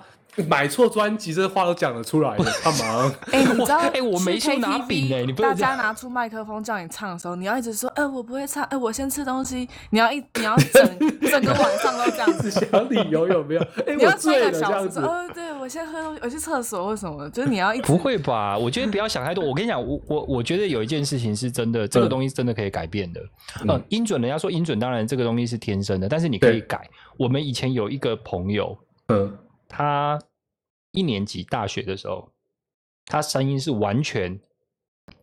[0.48, 3.12] 买错专辑，这话都讲得出来的，干嘛？
[3.32, 3.78] 哎、你知道？
[3.94, 9.68] 哎我没说拿饼哎你不大能这样家拿出麦克风叫你唱的时候，你要一直说，哎、我不会唱，哎、我先吃东西。
[9.90, 10.98] 你要一，你要整
[11.30, 13.60] 整个晚上都这样子，只想理由有没有？
[13.86, 15.08] 哎、你要我醉了这唱一个小子说，。
[15.08, 18.56] 哦，对我我先喝东西，我去厕所或什么，就是你要一直不会吧？
[18.58, 19.42] 我觉得不要想太多。
[19.42, 23.20] 我跟你讲，我我我觉得有一件事情是真的，这个嗯东西是真的可以改变的。
[23.62, 26.86] 嗯呃，音准，人家说音准，当然这个东西是天生的，但是你可以改。
[27.16, 28.76] 我们以前有一个朋友，
[29.08, 29.32] 嗯
[29.76, 30.16] 他
[30.92, 32.32] 一年级大学的时候，
[33.06, 34.40] 他声音是完全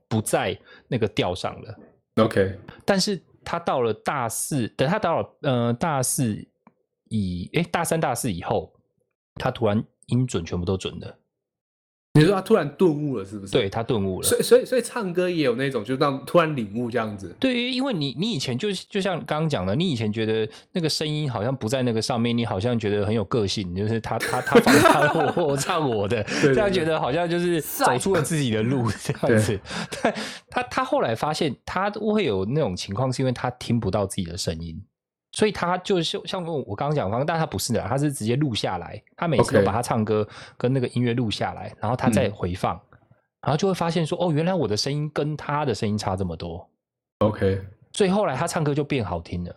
[0.09, 0.59] 不在
[0.89, 1.79] 那个调上的
[2.21, 6.45] ，，OK，但是他到了大四，等他到了呃大四
[7.05, 8.73] 以诶大三大四以后，
[9.35, 11.17] 他突然音准全部都准的，
[12.13, 13.54] 你说他突然顿悟了，是不是？
[13.54, 14.28] 对，他顿悟了。
[14.28, 17.34] 所以所以所以唱歌也有那种，就让突然领悟这样子。
[17.39, 29.58] 对于，因为你你以前就是就像刚刚讲的，你以前觉得那个声音好像不在那个上面，你好像觉得很有个性，就是他他他放他 的，我我唱我的，对这样觉得好像就是走出了自己的路这样子。
[30.02, 30.13] 但
[30.50, 34.84] 他他后来发现，他会有那种情况，是因为他听不到自己的声音。
[35.32, 42.80] 所以他就是像我刚刚讲的方，但他不是的，他是直接录下来，他每次都把他唱歌跟那个音乐录下来，然后他再嗯回放，
[43.41, 46.70] 然后就会发现说，哦，原来我的声音跟他的声音差这么多。
[47.20, 47.62] OK，
[47.94, 49.56] 所以后来他唱歌就变好听了。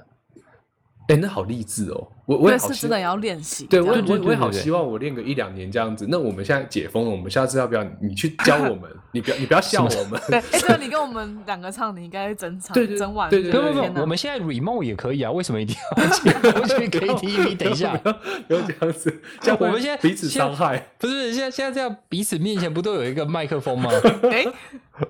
[1.09, 2.09] 哎、那好励志哦！
[2.25, 3.67] 我我也好是真的要练习。
[3.67, 6.07] 对我我我也好希望我练个一两年这样子。
[6.09, 8.90] 那我们现在解封了，我们下次要不要你去教我们？
[9.12, 10.19] 你不要你不要笑我们。
[10.29, 13.29] 对，哎，对，你跟我们两个唱，你应该会整场对对整晚。
[13.29, 16.05] 对对对不不不，我们现在 remote 也可以啊，为什么一定要
[16.67, 17.57] 去 KTV？
[17.59, 18.09] 等一下不，
[18.55, 20.83] 要这样子， 像我们现在彼此伤害。
[20.99, 23.90] 不是现在现在这样彼此面前不都有一个麦克风吗？
[24.33, 24.47] 哎，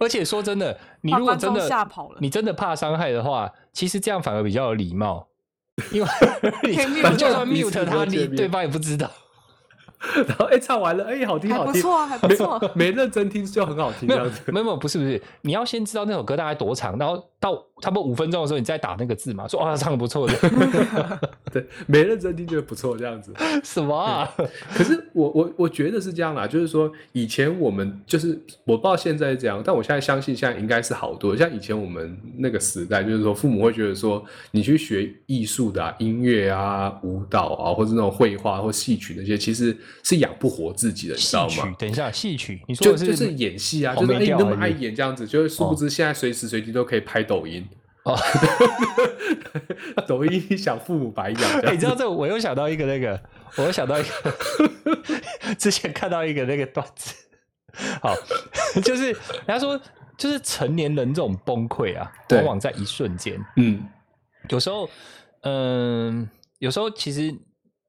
[0.01, 5.29] 而且说真的，你如果真的吓跑了你真的怕伤害的话，其实这样反而比较有礼貌，
[5.93, 6.09] 因为
[6.63, 9.11] 你就算 mute 他，你对方也不知道。
[10.29, 12.71] 然后哎、唱完了，哎、好听好听，还不错啊，还不错。
[12.75, 14.41] 没认真听就很好听这样子。
[14.53, 20.35] 没有没有，不是不是，你要先知道那首歌大概多长，然后到差不多五分钟的时候，你再打那个字嘛，说啊，唱的不错的，
[21.53, 23.35] 对，没认真听觉得不错这样子。
[23.63, 24.27] 什么啊？
[24.75, 31.37] 可是我我我觉得是这样啦，就是说以前我们就是我不知道现在是这样，但我现在相信现在应该是好多。
[31.37, 47.67] 像以前我们那个时代，就是说父母会觉得说你去学艺术的、啊、音乐啊、舞蹈啊，或者那种绘画或戏曲那些，其实是养不活自己的，你知戏曲道吗？，等一下，戏曲，你说就就是演戏啊，哦就是那么爱演这样子，就是殊不知现在随时随地都可以拍抖音。
[48.05, 48.17] 哦。
[50.07, 51.73] 抖音想，父母白养。
[51.73, 53.21] 你知道这，我又想到一个那个，
[53.57, 57.15] 我又想到一个， 之前看到一个那个段子，
[58.03, 58.15] 好，
[58.85, 59.81] 就是人家说，
[60.19, 63.41] 就是成年人这种崩溃啊，往往在一瞬间。
[63.57, 63.83] 嗯，
[64.51, 64.89] 有时候，
[65.43, 67.35] 嗯、有时候其实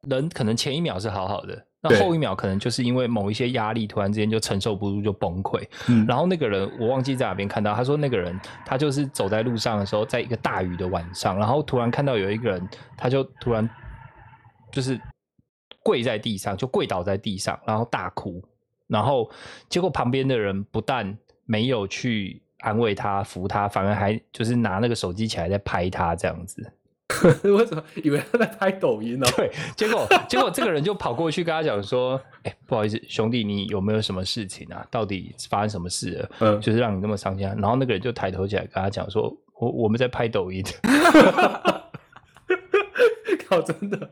[0.07, 5.61] 人可能前一秒是好好的，那后一秒可能就是因为某一些压力，突然之间就承受不住就崩溃。
[5.87, 13.69] 嗯然后那个人我忘记在哪边看到，他说那个人他就是走在路上的时候，在一个大雨的晚上，然后突然看到有一个人，他就突然
[14.71, 14.99] 就是
[15.83, 18.43] 跪在地上，就跪倒在地上，然后大哭，
[18.87, 19.29] 然后
[19.69, 26.73] 结果旁边的人不但没有去安慰他、扶他，反而还就是拿那个手机起来在拍他这样子。
[27.43, 34.85] 为什么以为他在拍抖音呢、对，结果 结果这个人就跑过去跟他讲说：“哎、不好意思，兄弟，你有没有什么事情啊？
[34.89, 36.29] 到底发生什么事了？
[36.39, 40.63] 嗯就是让你那么伤心啊。”然后那个人就抬头起来跟他讲说：“我我们在拍抖音。
[43.47, 44.09] 靠，真的，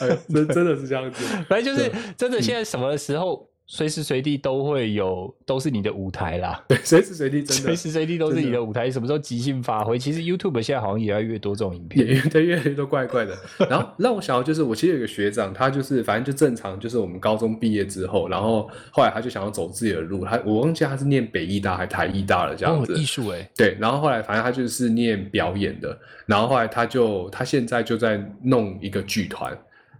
[0.00, 6.64] 哎，真真的是这样子。”反正就是真的，现在什么时候随时随地都会有，都是你的舞台啦。
[6.66, 9.98] 对，随时随地真的随时随地都是你的的舞台，什么时候即兴发挥？
[9.98, 12.06] 其实 YouTube 现在好像也越来越多这种影片。
[12.06, 13.36] 也对越来越多怪怪的。
[13.68, 22.94] 然后让我想到就是，我其实有一个学长，他就是反正就正常，就是我们高中毕业之后，然后后来他就想要走自己的路，他我忘记他是念北艺大还台艺大了这样哦，子。
[22.94, 29.54] 艺术哎，对，然后后来反正他就是念表演的，然后后来他就他现在就在弄一个剧团，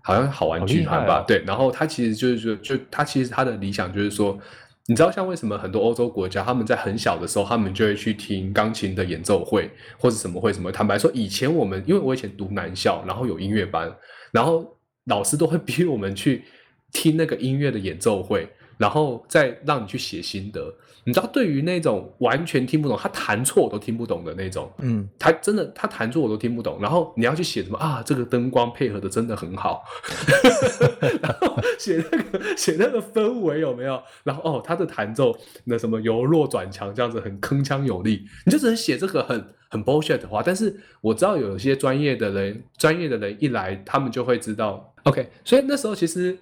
[0.09, 4.39] 好像好玩剧团吧，对，然后他其实就是说，就他其实他的理想就是说，
[4.87, 10.73] 你知道像为什么很多欧洲国家他们在很小的时候，他们就会去听钢琴的演奏会或者什么会什么？
[10.73, 13.95] 坦白说，以前我们因为我以前读男校，然后有音乐班，
[14.33, 14.67] 然后
[15.05, 16.43] 老师都会逼我们去
[16.91, 20.75] 听那个音乐的演奏会，然后再让你去写心得。
[21.09, 26.79] 你知道，对于那种完全听不懂，他弹错我都听不懂的那种，嗯，他真的他弹错我都听不懂。
[26.83, 28.03] 然后你要去写什么啊？
[28.05, 29.83] 这个灯光配合的真的很好，
[31.23, 33.99] 然后写那个写那个氛围有没有？
[34.23, 40.43] 然后哦，他的弹奏那什么由弱转强这样子很铿锵有力，你就只能写这个很很 bullshit 的话。
[40.45, 44.95] 但是我知道有一些专业的人，专业的人一来，他们就会知道。
[45.05, 46.37] OK，所以那时候其实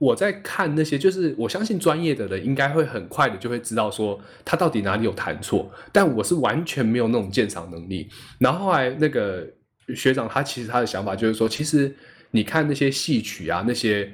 [0.00, 8.08] 我在看那些，就是我相信专业的人应该会很快的就会知道说他到底哪里有弹错，但我是完全没有那种鉴赏能力。
[8.38, 9.46] 然后后来那个
[9.94, 11.94] 学长他其实他的想法就是说，其实
[12.30, 14.10] 你看那些戏曲啊，那些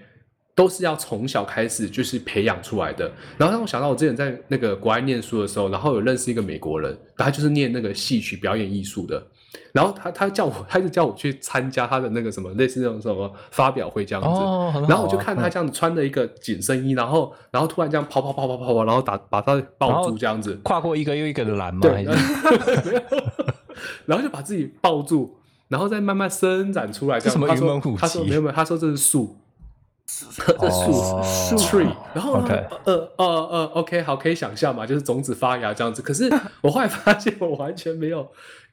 [0.56, 3.08] 都是要从小开始就是培养出来的。
[3.38, 9.24] 然后让我想到我之前在那个国外念书的时候，然后有认识一个美国人，他就是念那个戏曲表演艺术的。
[9.72, 14.28] 然后他他叫我，他就叫我去参加他的那个什么类似那种什么发表会这样子。
[14.28, 20.54] 哦啊然后我就看他这样子穿着一个紧身衣，然后然后突然这样跑跑跑跑跑跑，然后打把他抱住这样子。
[20.62, 21.80] 跨过一个又一个的栏嘛？
[21.82, 22.04] 对
[24.06, 25.36] 然后就把自己抱住，
[25.68, 27.20] 然后再慢慢伸展出来。
[27.20, 29.36] 这什么他说云门舞集他说没有没有，他说这是树，
[30.06, 30.92] 这树、
[31.22, 31.88] 树 tree。
[32.14, 32.48] 然后呢
[32.84, 36.00] 呃呃呃，OK，好，可以想象嘛，就是种子发芽这样子。
[36.00, 38.26] 可是我后来发现，我完全没有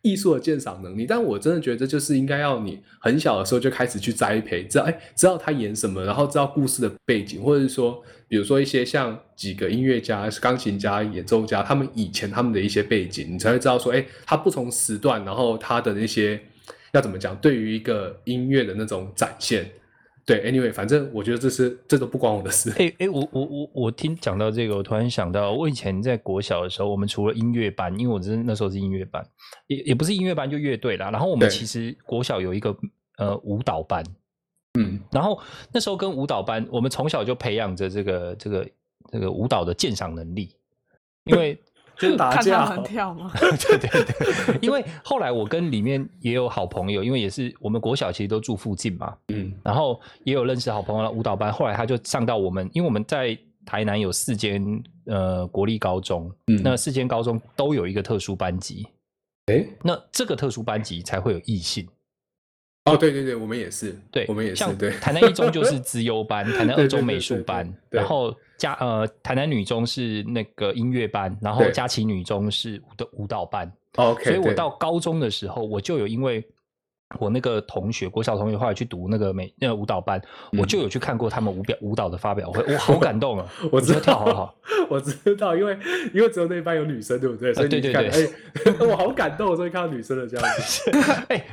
[0.04, 16.40] 艺术的鉴赏能力，但我真的觉得就是应该要你很小的时候就开始去栽培，知道哎，知道他演什么，然后知道故事的背景，或者是说，比如说一些像几个音乐家、钢琴家、演奏家，他们以前他们的一些背景，你才会知道说，哎，他不同时段，然后他的那些
[16.92, 19.66] 要怎么讲，对于一个音乐的那种展现。
[20.26, 22.72] 对，anyway，反正我觉得这是这都不关我的事。
[22.78, 29.22] 哎哎，我我我我听讲到这个，我突然想到，我以前在国小的时候，我们除了音乐班，因为我真那时候是音乐班，
[29.68, 31.12] 也也不是音乐班就乐队啦。
[31.12, 32.74] 然后我们其实国小有一个
[33.18, 34.02] 呃舞蹈班，
[34.80, 35.42] 嗯，然后
[35.74, 38.70] 那时候跟舞蹈班，我们从小就培养着这个这个
[39.12, 40.56] 这个舞蹈的鉴赏能力，
[41.26, 41.62] 因为
[41.98, 42.66] 就打看架
[43.14, 43.32] 吗？
[43.40, 49.54] 对对对，因为后来我跟里面也有好朋友，因为也是我们国小其实都住附近嘛，嗯。
[49.64, 56.62] 然后也有认识好朋友的舞蹈班，后来他就上到我们，因为我们在台南有四间呃国立高中，嗯。
[56.64, 58.88] 那四间高中都有一个特殊班级，
[59.46, 61.88] 哎，那这个特殊班级才会有异性。
[62.86, 68.00] 哦，对对对，我们也是，对，我们也是，像对， 台南一中就是资优班，台南二中美术班，对对对对。
[68.02, 73.70] 然后加呃台南女中是那个音乐班，然后对佳琪女中是舞的舞蹈班。
[73.98, 76.42] OK，所以我到高中的时候，我就有因为
[77.20, 80.18] 我那个同学，国小同学后来去读那个美那个舞蹈班，
[80.54, 83.46] 嗯我就有去看过他们舞表舞蹈的发表会， 我好感动啊！
[83.70, 84.56] 我知道跳好道好，，
[84.90, 85.78] 我知道，因为
[86.14, 87.54] 因为只有那一班有女生，对不对？
[87.54, 88.28] 所以对对对哎，
[88.88, 90.90] 我好感动，我终于看到女生的这样子。
[91.28, 91.46] 哎，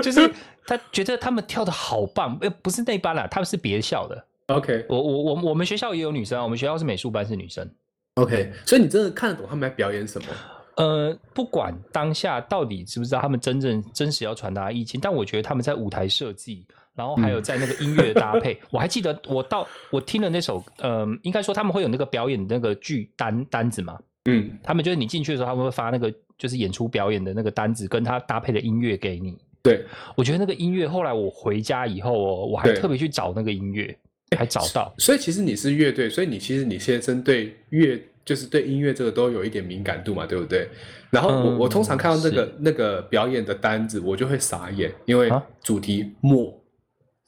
[0.00, 0.30] 就是
[0.64, 4.24] 他觉得他们跳的好棒，呃，不是那班啦，他们是别校的。
[4.52, 7.68] OK 我我我我们学校也有女生啊，我们学校是美术班是女生。
[8.14, 10.28] OK，所以你真的看得懂他们在表演什么？
[10.76, 29.36] 呃，不管当下到底知不知道他们真正真实要传达的意境，但我觉得他们在舞台设计，然后还有在那个音乐的搭配，我还记得我到我听了那首，嗯、应该说他们会有那个表演的那个剧单单子嘛，嗯，他们就是你进去的时候，他们会发那个就是演出表演的那个单子，跟他搭配的音乐给你。
[29.62, 29.84] 对，
[30.16, 33.96] 我觉得那个音乐，后来我回家以后哦，我还特别去找那个音乐，
[34.34, 34.94] 还找到。
[34.98, 40.68] 所以其实你是乐队，所以你其实你先生对乐就是对音乐这个都有一点敏感度嘛，对不对？
[41.10, 46.58] 然后我、嗯我通常看到那个那个表演的单子，我就会傻眼，因为啊主题默，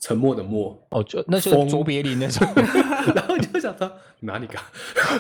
[0.01, 2.47] 沉默的默，哦，就那就是卓别林那种。
[3.15, 4.59] 然后你就想说哪里搞？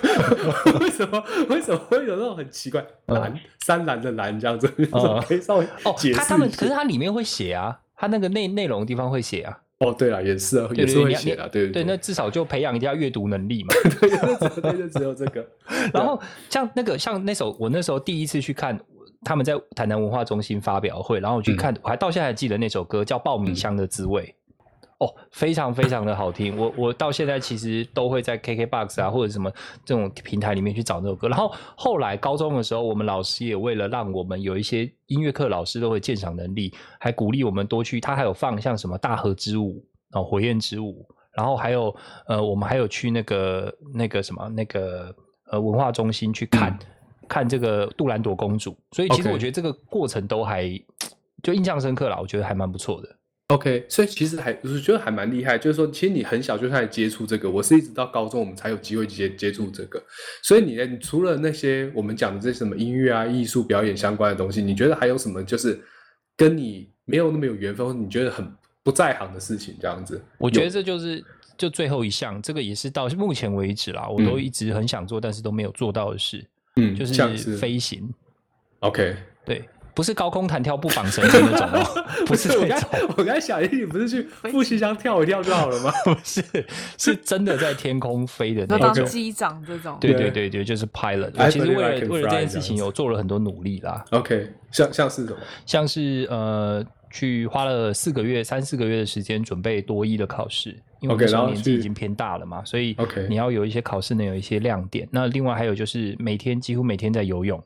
[0.80, 4.66] 为什么为什么会有那种很奇怪嗯蓝三蓝的蓝这样子？
[5.28, 6.18] 可以稍微哦解释？
[6.18, 9.58] 他他们可是它里面会写啊，它那个内内容的地方会写啊。
[9.84, 13.74] 哦，对啊，也是啊，也是对对对，你你会写的，对对，那对，至少就培养一下阅读能力嘛。
[14.00, 15.46] 对 对对，就只有这个。
[15.92, 18.78] 然后像那个像那首，我那时候第一次去看
[19.22, 24.22] 他们在台南文化中心发表会，然后我去看，我还到现在还记得那首歌叫《爆米香的滋味》。
[25.04, 29.52] 哦，非常非常的好听，我我到现在其实都会在 KKBOX 啊或者什么
[29.84, 31.28] 这种平台里面去找那首歌。
[31.28, 41.94] 然后后来高中的时候，我们老师也为了让我们有一些音乐课老师都会鉴赏能力，还鼓励我们多去，他还有放像什么大河之舞哦，火焰之舞，然后还有
[42.26, 45.14] 呃，我们还有去那个那个什么那个
[45.50, 46.78] 呃文化中心去看、
[47.28, 50.66] 看这个杜兰朵公主，所以其实我觉得这个过程都还
[51.42, 53.08] 就印象深刻啦，我觉得还蛮不错的。
[53.48, 60.02] OK，所以其实还我觉得还蛮厉害，就是说，其实你很小就开始接触这个，我是一直到高中我们才有机会接接触这个。
[60.42, 65.78] 所以你呢，你除了那些我们讲的这些什么音乐啊、艺术表演相关的东西，你觉得还有什么就是
[66.37, 68.50] 跟你没有那么有缘分，或者你觉得很
[68.83, 70.22] 不在行的事情这样子？
[70.38, 71.22] 我觉得这就是
[71.59, 76.42] 就最后一项，这个也是到目前为止啦，我都嗯一直很想做，但是都没有做到的事，
[76.76, 78.09] 嗯，就像是飞行。
[78.81, 79.14] OK，
[79.44, 79.62] 对，
[79.94, 85.92] 不是高空弹跳不绑绳的那种哦， 不是我刚那种，我刚才想，哎你不是去复习箱跳一跳就好了吗？
[86.04, 86.42] 不是，
[86.98, 88.92] 是真的在天空飞的那种。
[88.94, 89.96] 当机长这种。
[90.00, 91.32] 对对对对对，就是 pilot。
[91.36, 95.38] 我其实为了为了这件事情有做了很多努力啦，OK，像像是什么？
[95.64, 105.08] 像是呃去花了四个月、三四个月的时间准备多一的考试，因为年纪已经偏大了嘛，所以 OK 你要有一些考试能有一些亮点。
[105.12, 107.62] 那另外还有就是每天几乎每天在游泳，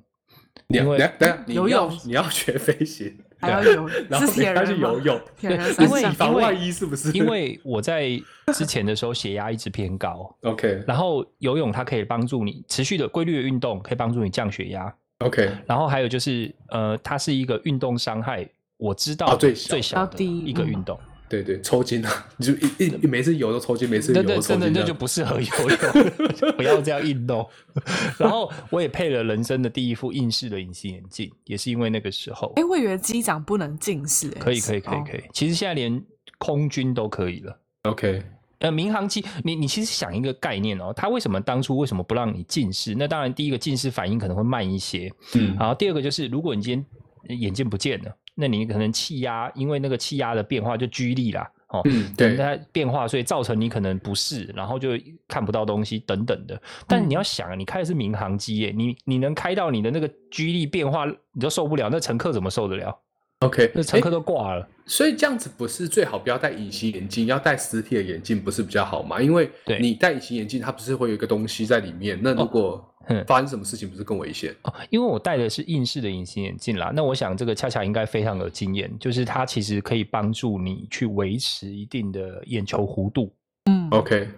[0.66, 7.12] 你要因为等下等下你游要泳你要学飞行，还要游， 然后是铁你要去人吗游泳，铁人你三项以防因为万一是不是？
[7.12, 8.08] 因为我在
[8.52, 14.92] 之前的时候血压一直偏高， OK 然后游泳它可以帮助你持续的规律的运动，可以帮助你降血压。
[15.20, 20.98] OK 然后还有就是，呃，它是一个运动伤害，我知道啊最小最小的一个运动。
[21.28, 27.48] 对对，抽筋啊，你 就一一每次游都抽筋，每次游都抽筋那就不适合游泳， 不要这样运动。
[28.18, 35.22] 然后我也配了人生的第一副硬式的隐形眼镜，也是因为那个时候哎，我以为机长不能近视，哎可以可以可以哦可以。
[35.32, 36.02] 其实现在连
[36.38, 37.58] 空军都可以了。
[37.82, 38.22] OK
[38.60, 42.92] 呃，民航机，你你其实想一个概念哦，它为什么当初为什么不让你近视？
[42.98, 46.84] 那当然，第一个近视反应可能会慢一些，嗯然后第二个就是，如果你今
[47.28, 54.90] 天眼镜不见了，那你可能气压，因为那个气压的变化就居力啦，哦，嗯对它变化，所以造成你可能不适，然后就
[55.26, 56.60] 看不到东西等等的。
[56.86, 62.96] 但嗯你要想啊，你开的是民航机耶，你你能开到你的那个居力变化，你都受不了，那乘客怎么受得了
[63.40, 64.68] ？OK，那乘客都挂了。
[64.86, 69.20] 所以这样子不是最好不要戴隐形眼镜，要戴实体的眼镜不是比较好吗？
[69.20, 74.54] 因为对你戴隐形眼镜，它不是会有一个东西在里面，那如果嗯发生什么事情，不是更危险？
[74.62, 83.34] 哦，因为我戴的是硬式的隐形眼镜啦，那我想这个恰恰应该非常有经验，就是它其实可以帮助你去维持一定的眼球弧度。
[83.70, 84.28] 嗯 OK，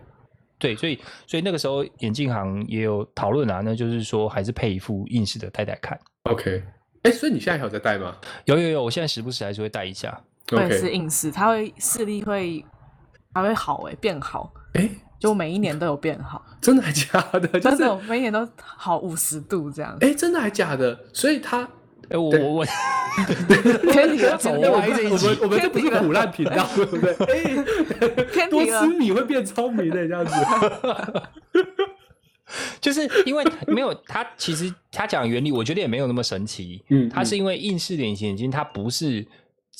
[0.58, 5.98] 对，所以所以那个时候眼镜行也有讨论啊，那就是说还是配一副硬式的戴戴看。
[6.24, 6.62] OK，
[7.02, 10.22] 哎，所以你现在还有在戴吗有有有，我现在时不时还是会戴一下。
[10.46, 12.64] 对是硬式，它会视力会
[13.32, 14.90] 还会好哎，变好，哎，
[15.20, 17.46] 就每一年都有变好， 真的还假的？
[17.60, 19.96] 就是真的每一年都好五十度这样。
[20.00, 20.98] 哎，真的还假的？
[21.12, 21.68] 所以他
[22.08, 22.64] 哎，我对我我
[23.92, 27.12] 偏题了，走歪这一集我们我们这不是苦烂频道，对不对？
[27.12, 27.54] 哎，
[28.16, 30.32] 多偏题了吃米会变聪明的，这样子。
[32.80, 36.82] 就是因为没有他，其实他讲原理，我觉得也没有那么神奇。
[36.88, 39.24] 嗯他是因为硬式的隐形眼镜，它不是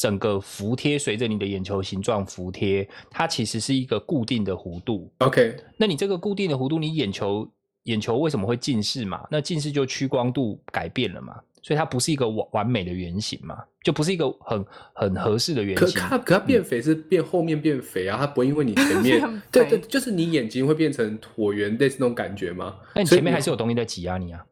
[0.01, 5.13] 整个服贴随着你的眼球形状服贴，它其实是一个固定的弧度。
[5.19, 7.47] OK，那你这个固定的弧度，你眼球
[7.83, 9.27] 眼球为什么会近视嘛？
[9.31, 16.01] 那近视就屈光度改变了嘛，所以它不是一个完完美的圆形嘛，就不是一个很很合适的圆形可形。
[16.01, 22.77] 它可它变肥是变后面变肥啊，它不会因为你 前面对对，就是你眼睛会变成椭圆类似那种感觉吗？
[22.95, 24.43] 那你前面还是有东西在挤压你啊。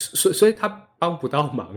[0.00, 1.68] 所以所以他帮不到忙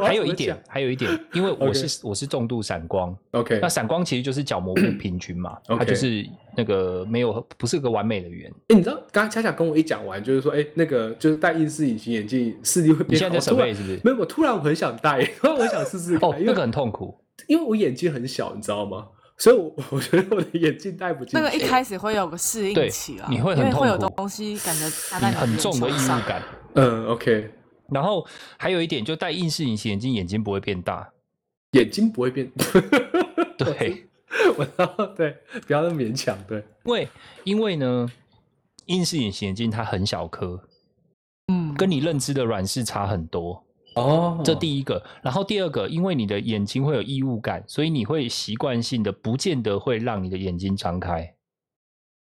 [0.00, 6.24] 还有一点还有一点，因为我是我是重度散光，，OK，那散光其实就是角膜不平均嘛，它就是
[6.56, 8.50] 那个没有不是个完美的圆。
[8.68, 13.12] 哎，你知道刚刚恰恰跟我一讲完，就是说，哎，那个就是戴近视隐形眼镜视力会变好。
[13.12, 14.00] 你现在在突然 survey 是不是？
[14.04, 17.18] 没有，我突然我很想戴，突 然我想试试看，哦，因为那个很痛苦。
[17.48, 19.08] 因为我眼睛很小，你知道吗？
[19.36, 21.36] 所以我 我觉得我的眼镜戴不进去。
[21.36, 26.42] 那个一开始会有个适应期啊，你会很因为会有痛苦东西感觉压你在你很重的异物感。
[26.74, 27.50] 嗯，OK，
[27.90, 28.26] 然后
[28.56, 31.10] 还有一点，就戴硬式隐形眼镜，眼睛不会变大。
[31.72, 32.50] 眼睛不会变。
[33.58, 34.06] 对，
[34.56, 36.64] 我知道，对，不要那么勉强，对。
[36.84, 37.08] 因为
[37.44, 38.08] 因为呢，
[38.86, 40.60] 硬式隐形眼镜它很小颗，
[41.48, 43.64] 嗯，跟你认知的软式差很多。
[43.94, 44.40] 哦。
[44.44, 51.34] 这第一个，然后第二个，因为你的眼睛会有异物感，所以你会习惯性的不见得会让你的眼睛张开，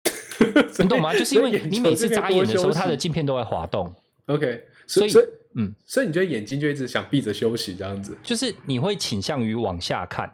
[0.79, 1.13] 你懂吗？
[1.13, 3.93] 就是因为你每次眨眼的时候，它的镜片都在滑动
[4.25, 5.11] ，OK，所以
[5.55, 8.17] 嗯，所以你觉得眼睛就一直想闭着休息这样子？
[8.23, 10.31] 就是你会倾向于往下看。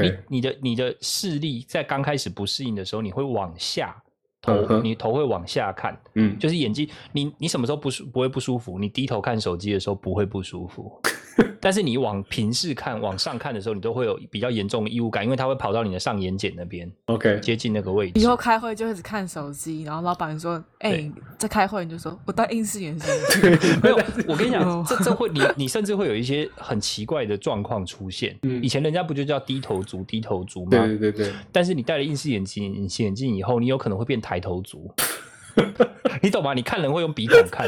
[0.00, 4.02] 你你的你的视力在刚开始不适应的时候，你会往下
[4.42, 8.78] 头，嗯你头会往下看，嗯，就是眼睛，你你什么时候不舒不会不舒服？
[8.78, 11.00] 你低头看手机的时候不会不舒服，
[11.60, 18.26] 但是你往平视看、往上看的时候，你都会有比较严重的异物感，因为它会跑到你的上眼睑那边，OK，接近那个位置以。
[18.26, 23.08] 后开会就一直看手机，然后老板说：“哎、对在开会，你就说我戴硬式眼镜。
[23.82, 28.38] 没有，我跟你讲 哦，这这会你你甚至会有一些很奇怪的状况出现。
[28.42, 30.70] 嗯以前人家不就叫低头族、低头族吗？
[30.70, 34.90] 对对对对，但是你戴了硬式眼镜、隐形眼镜以后，你有可能会变抬头族。
[36.22, 36.52] 你懂吗？
[36.54, 37.66] 你看人会用鼻孔看，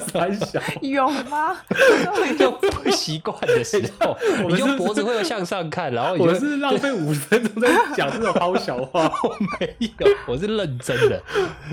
[0.00, 1.56] 三小，有吗？
[2.38, 4.16] 就不习惯的时候，
[4.48, 9.12] 你就脖子会向上看，然后你就我是浪费五分钟在讲这种好小话。
[9.24, 11.22] 我没有，我是认真的。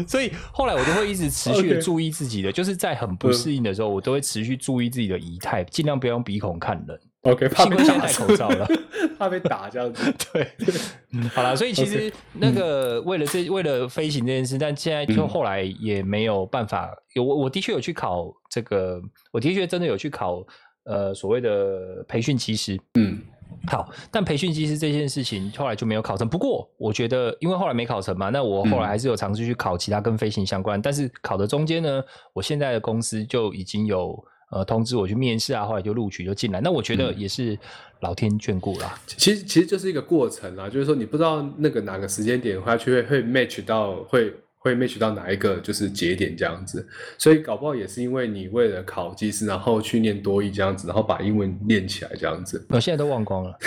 [0.07, 6.99] 所以后来我就会一直持续的注意自己的，就是在很不适应的时候，我都会持续注意自己的仪态，尽量不要用鼻孔看人。
[7.31, 8.67] OK，怕幸被打亏现在戴口罩了。
[9.19, 10.13] 怕被打这样子。
[10.31, 10.51] 对，
[11.33, 16.89] 好了，所以其实那个为了这为了飞行这件事，但现在就嗯后来也没有办法。
[17.13, 19.01] 有我我的确有去考这个，
[19.31, 20.43] 我的确真的有去考
[20.83, 22.79] 呃所谓的培训技师。
[22.93, 23.19] 嗯
[23.65, 26.27] 好，但培训技师这件事情后来就没有考成。
[26.27, 30.79] 不过我觉得，因为后来没考成嘛，那我后来嗯还是有尝试去考其他跟飞行相关。
[30.81, 32.03] 但是考的中间呢，
[32.33, 36.61] 我现在的公司就已经有呃通知我去面试啊，后来就录取就进来。
[36.61, 37.57] 那我觉得也是
[37.99, 38.97] 老天眷顾啦。
[39.05, 46.85] 其实其实就是一个过程啦，就是说你不知道那个哪个时间点会去会会 match 到会会 match 到哪一个就是节点这样子，
[47.17, 52.65] 所以搞不好也是因为你为了考技师，然后去念多一这样子，然后把英文练起来这样子。
[52.69, 53.57] 我 现在都忘光了，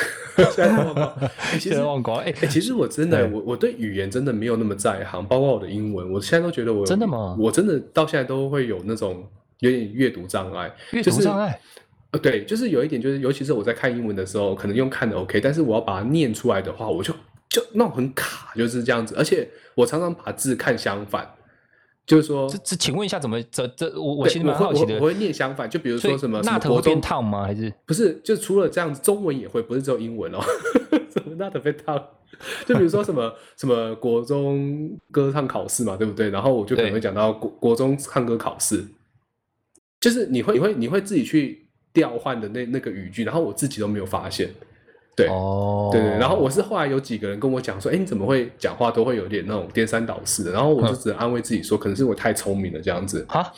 [0.51, 2.19] 现在都忘光哎其现实在忘光。
[2.19, 9.25] 哎、哎、其实我真的，我我对语言真的没有那么在行，包括我的英文，我现在都觉得我真的吗我真的到现在都会有那种
[9.61, 11.61] 有点阅读障碍，阅就是读障碍。
[12.13, 17.15] 呃，对，就是有一点，就是尤其是我在看英文的时候，可能用看的 OK，但是我要把它念出来的话，我就
[17.49, 19.15] 就那种很卡，就是这样子。
[19.17, 21.29] 而且我常常把字看相反，
[22.05, 25.03] 就是说，这这，请问一下，怎么这这我我对其实蛮好奇的我会我。
[25.03, 27.45] 我会念相反，就比如说什么什么 not 国会变中，烫吗？
[27.45, 30.41] 还是不是，就除了这样子，中文也会，不是只有英文哦。
[31.13, 32.03] 什么 not 被烫？
[32.67, 36.31] 就比如说什么什么国中歌唱考试嘛，对不对？
[36.31, 38.85] 然后我就可能对会讲到国国中唱歌考试，
[40.01, 44.49] 就是你会你会你会自己去调换的那那个语句，然后我自己都没有发现。
[45.17, 50.53] 对，哦，对对，然后我是后来有几个人跟我讲说，哎，你怎么会讲话都会有点那种颠三倒四的？
[50.53, 53.53] 然后我就只能安慰自己说，可能是我太聪明了这样子，哈，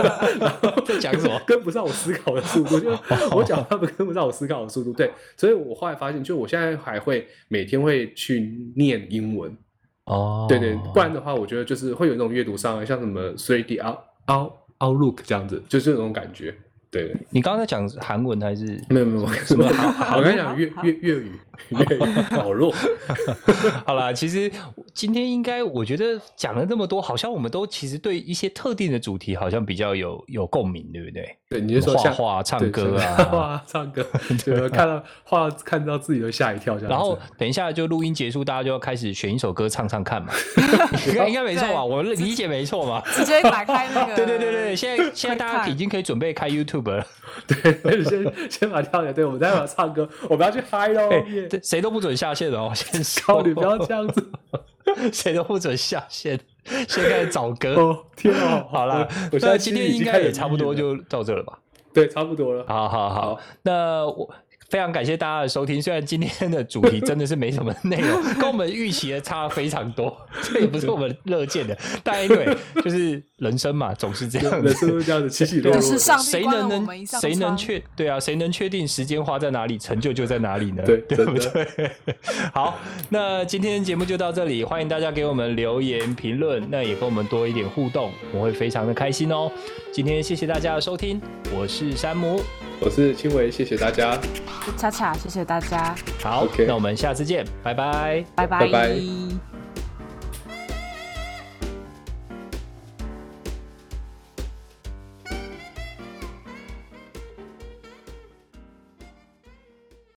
[0.86, 1.38] 在讲什么？
[1.46, 2.90] 跟不上我思考的速度，就
[3.32, 4.92] 我讲话不跟不上我思考的速度。
[4.94, 9.54] 对，所以我后来发现，就我现在还会每天会去念英文，
[10.04, 13.98] 哦，对对，不然的话，我觉得就是会有那种阅读障碍，像什么 three D out
[14.30, 16.56] out outlook 这样子，就这种感觉。
[16.96, 18.80] 对，你刚刚在讲韩文还是？
[18.88, 19.66] 没有没有，什么？
[19.66, 21.32] 我刚才讲粤粤粤语，
[21.68, 22.00] 粤语
[22.34, 22.72] 好弱。
[23.84, 24.50] 好啦，其实
[24.94, 31.36] 今天应该我觉得讲了这么多，好像我们都其实对一些特定的主题好像比较有有共鸣，对不对？
[31.48, 33.24] 对，你就说画 画、唱歌像啊。
[33.24, 34.04] 画唱歌，
[34.44, 36.76] 对，看到画看到自己都吓一跳。
[36.78, 40.32] 然后等一下就录音结束，大家就要开始选一首歌唱唱看嘛，
[41.08, 41.84] 应该应该没错吧？
[41.84, 43.02] 我理解没错嘛？
[43.12, 44.16] 直接打开那个。
[44.16, 47.06] 对对对对，现在现在大家已经可以准备开 YouTube 了，
[47.46, 51.08] 对，先先把跳起来，对，我们待会要唱歌，我们要去嗨喽！
[51.48, 54.30] 对谁都不准下线的哦，先 说靠，你不要这样子
[55.12, 56.38] 谁都不准下线，
[56.88, 57.74] 先开始找歌。
[57.74, 58.04] 哦！
[58.16, 61.58] 天哦，好啦我，我现在那今天应该也差不多就就到这了吧？
[61.92, 62.64] 对，差不多了。
[62.68, 64.28] 好好好好，那我
[64.68, 65.80] 非常感谢大家的收听。
[65.80, 71.76] 虽然今天的主题真的是没什么内容， 跟我们预期的差非常多，这也不是我们乐见的。
[72.02, 74.80] 但因为就是人生嘛，总是这样人子。
[74.80, 78.18] 生都这样子起起落落是上帝谁能能我们一扇谁能窗确对啊？
[78.18, 80.82] 谁能确定时间花在哪里，成就就在哪里呢？
[80.84, 81.90] 对对不对？
[82.52, 82.78] 好，
[83.10, 89.50] 那今天节目就到这里，欢迎大家给我们留言评论，那也跟我们多一点互动，我会非常的开心哦。
[89.92, 91.20] 今天谢谢大家的收听，
[91.56, 92.40] 我是山姆，
[92.80, 94.18] 我是青伟，谢谢大家。
[94.76, 98.24] 恰恰，谢谢大家，好那我们下次见，拜拜。
[98.34, 99.55] 拜拜拜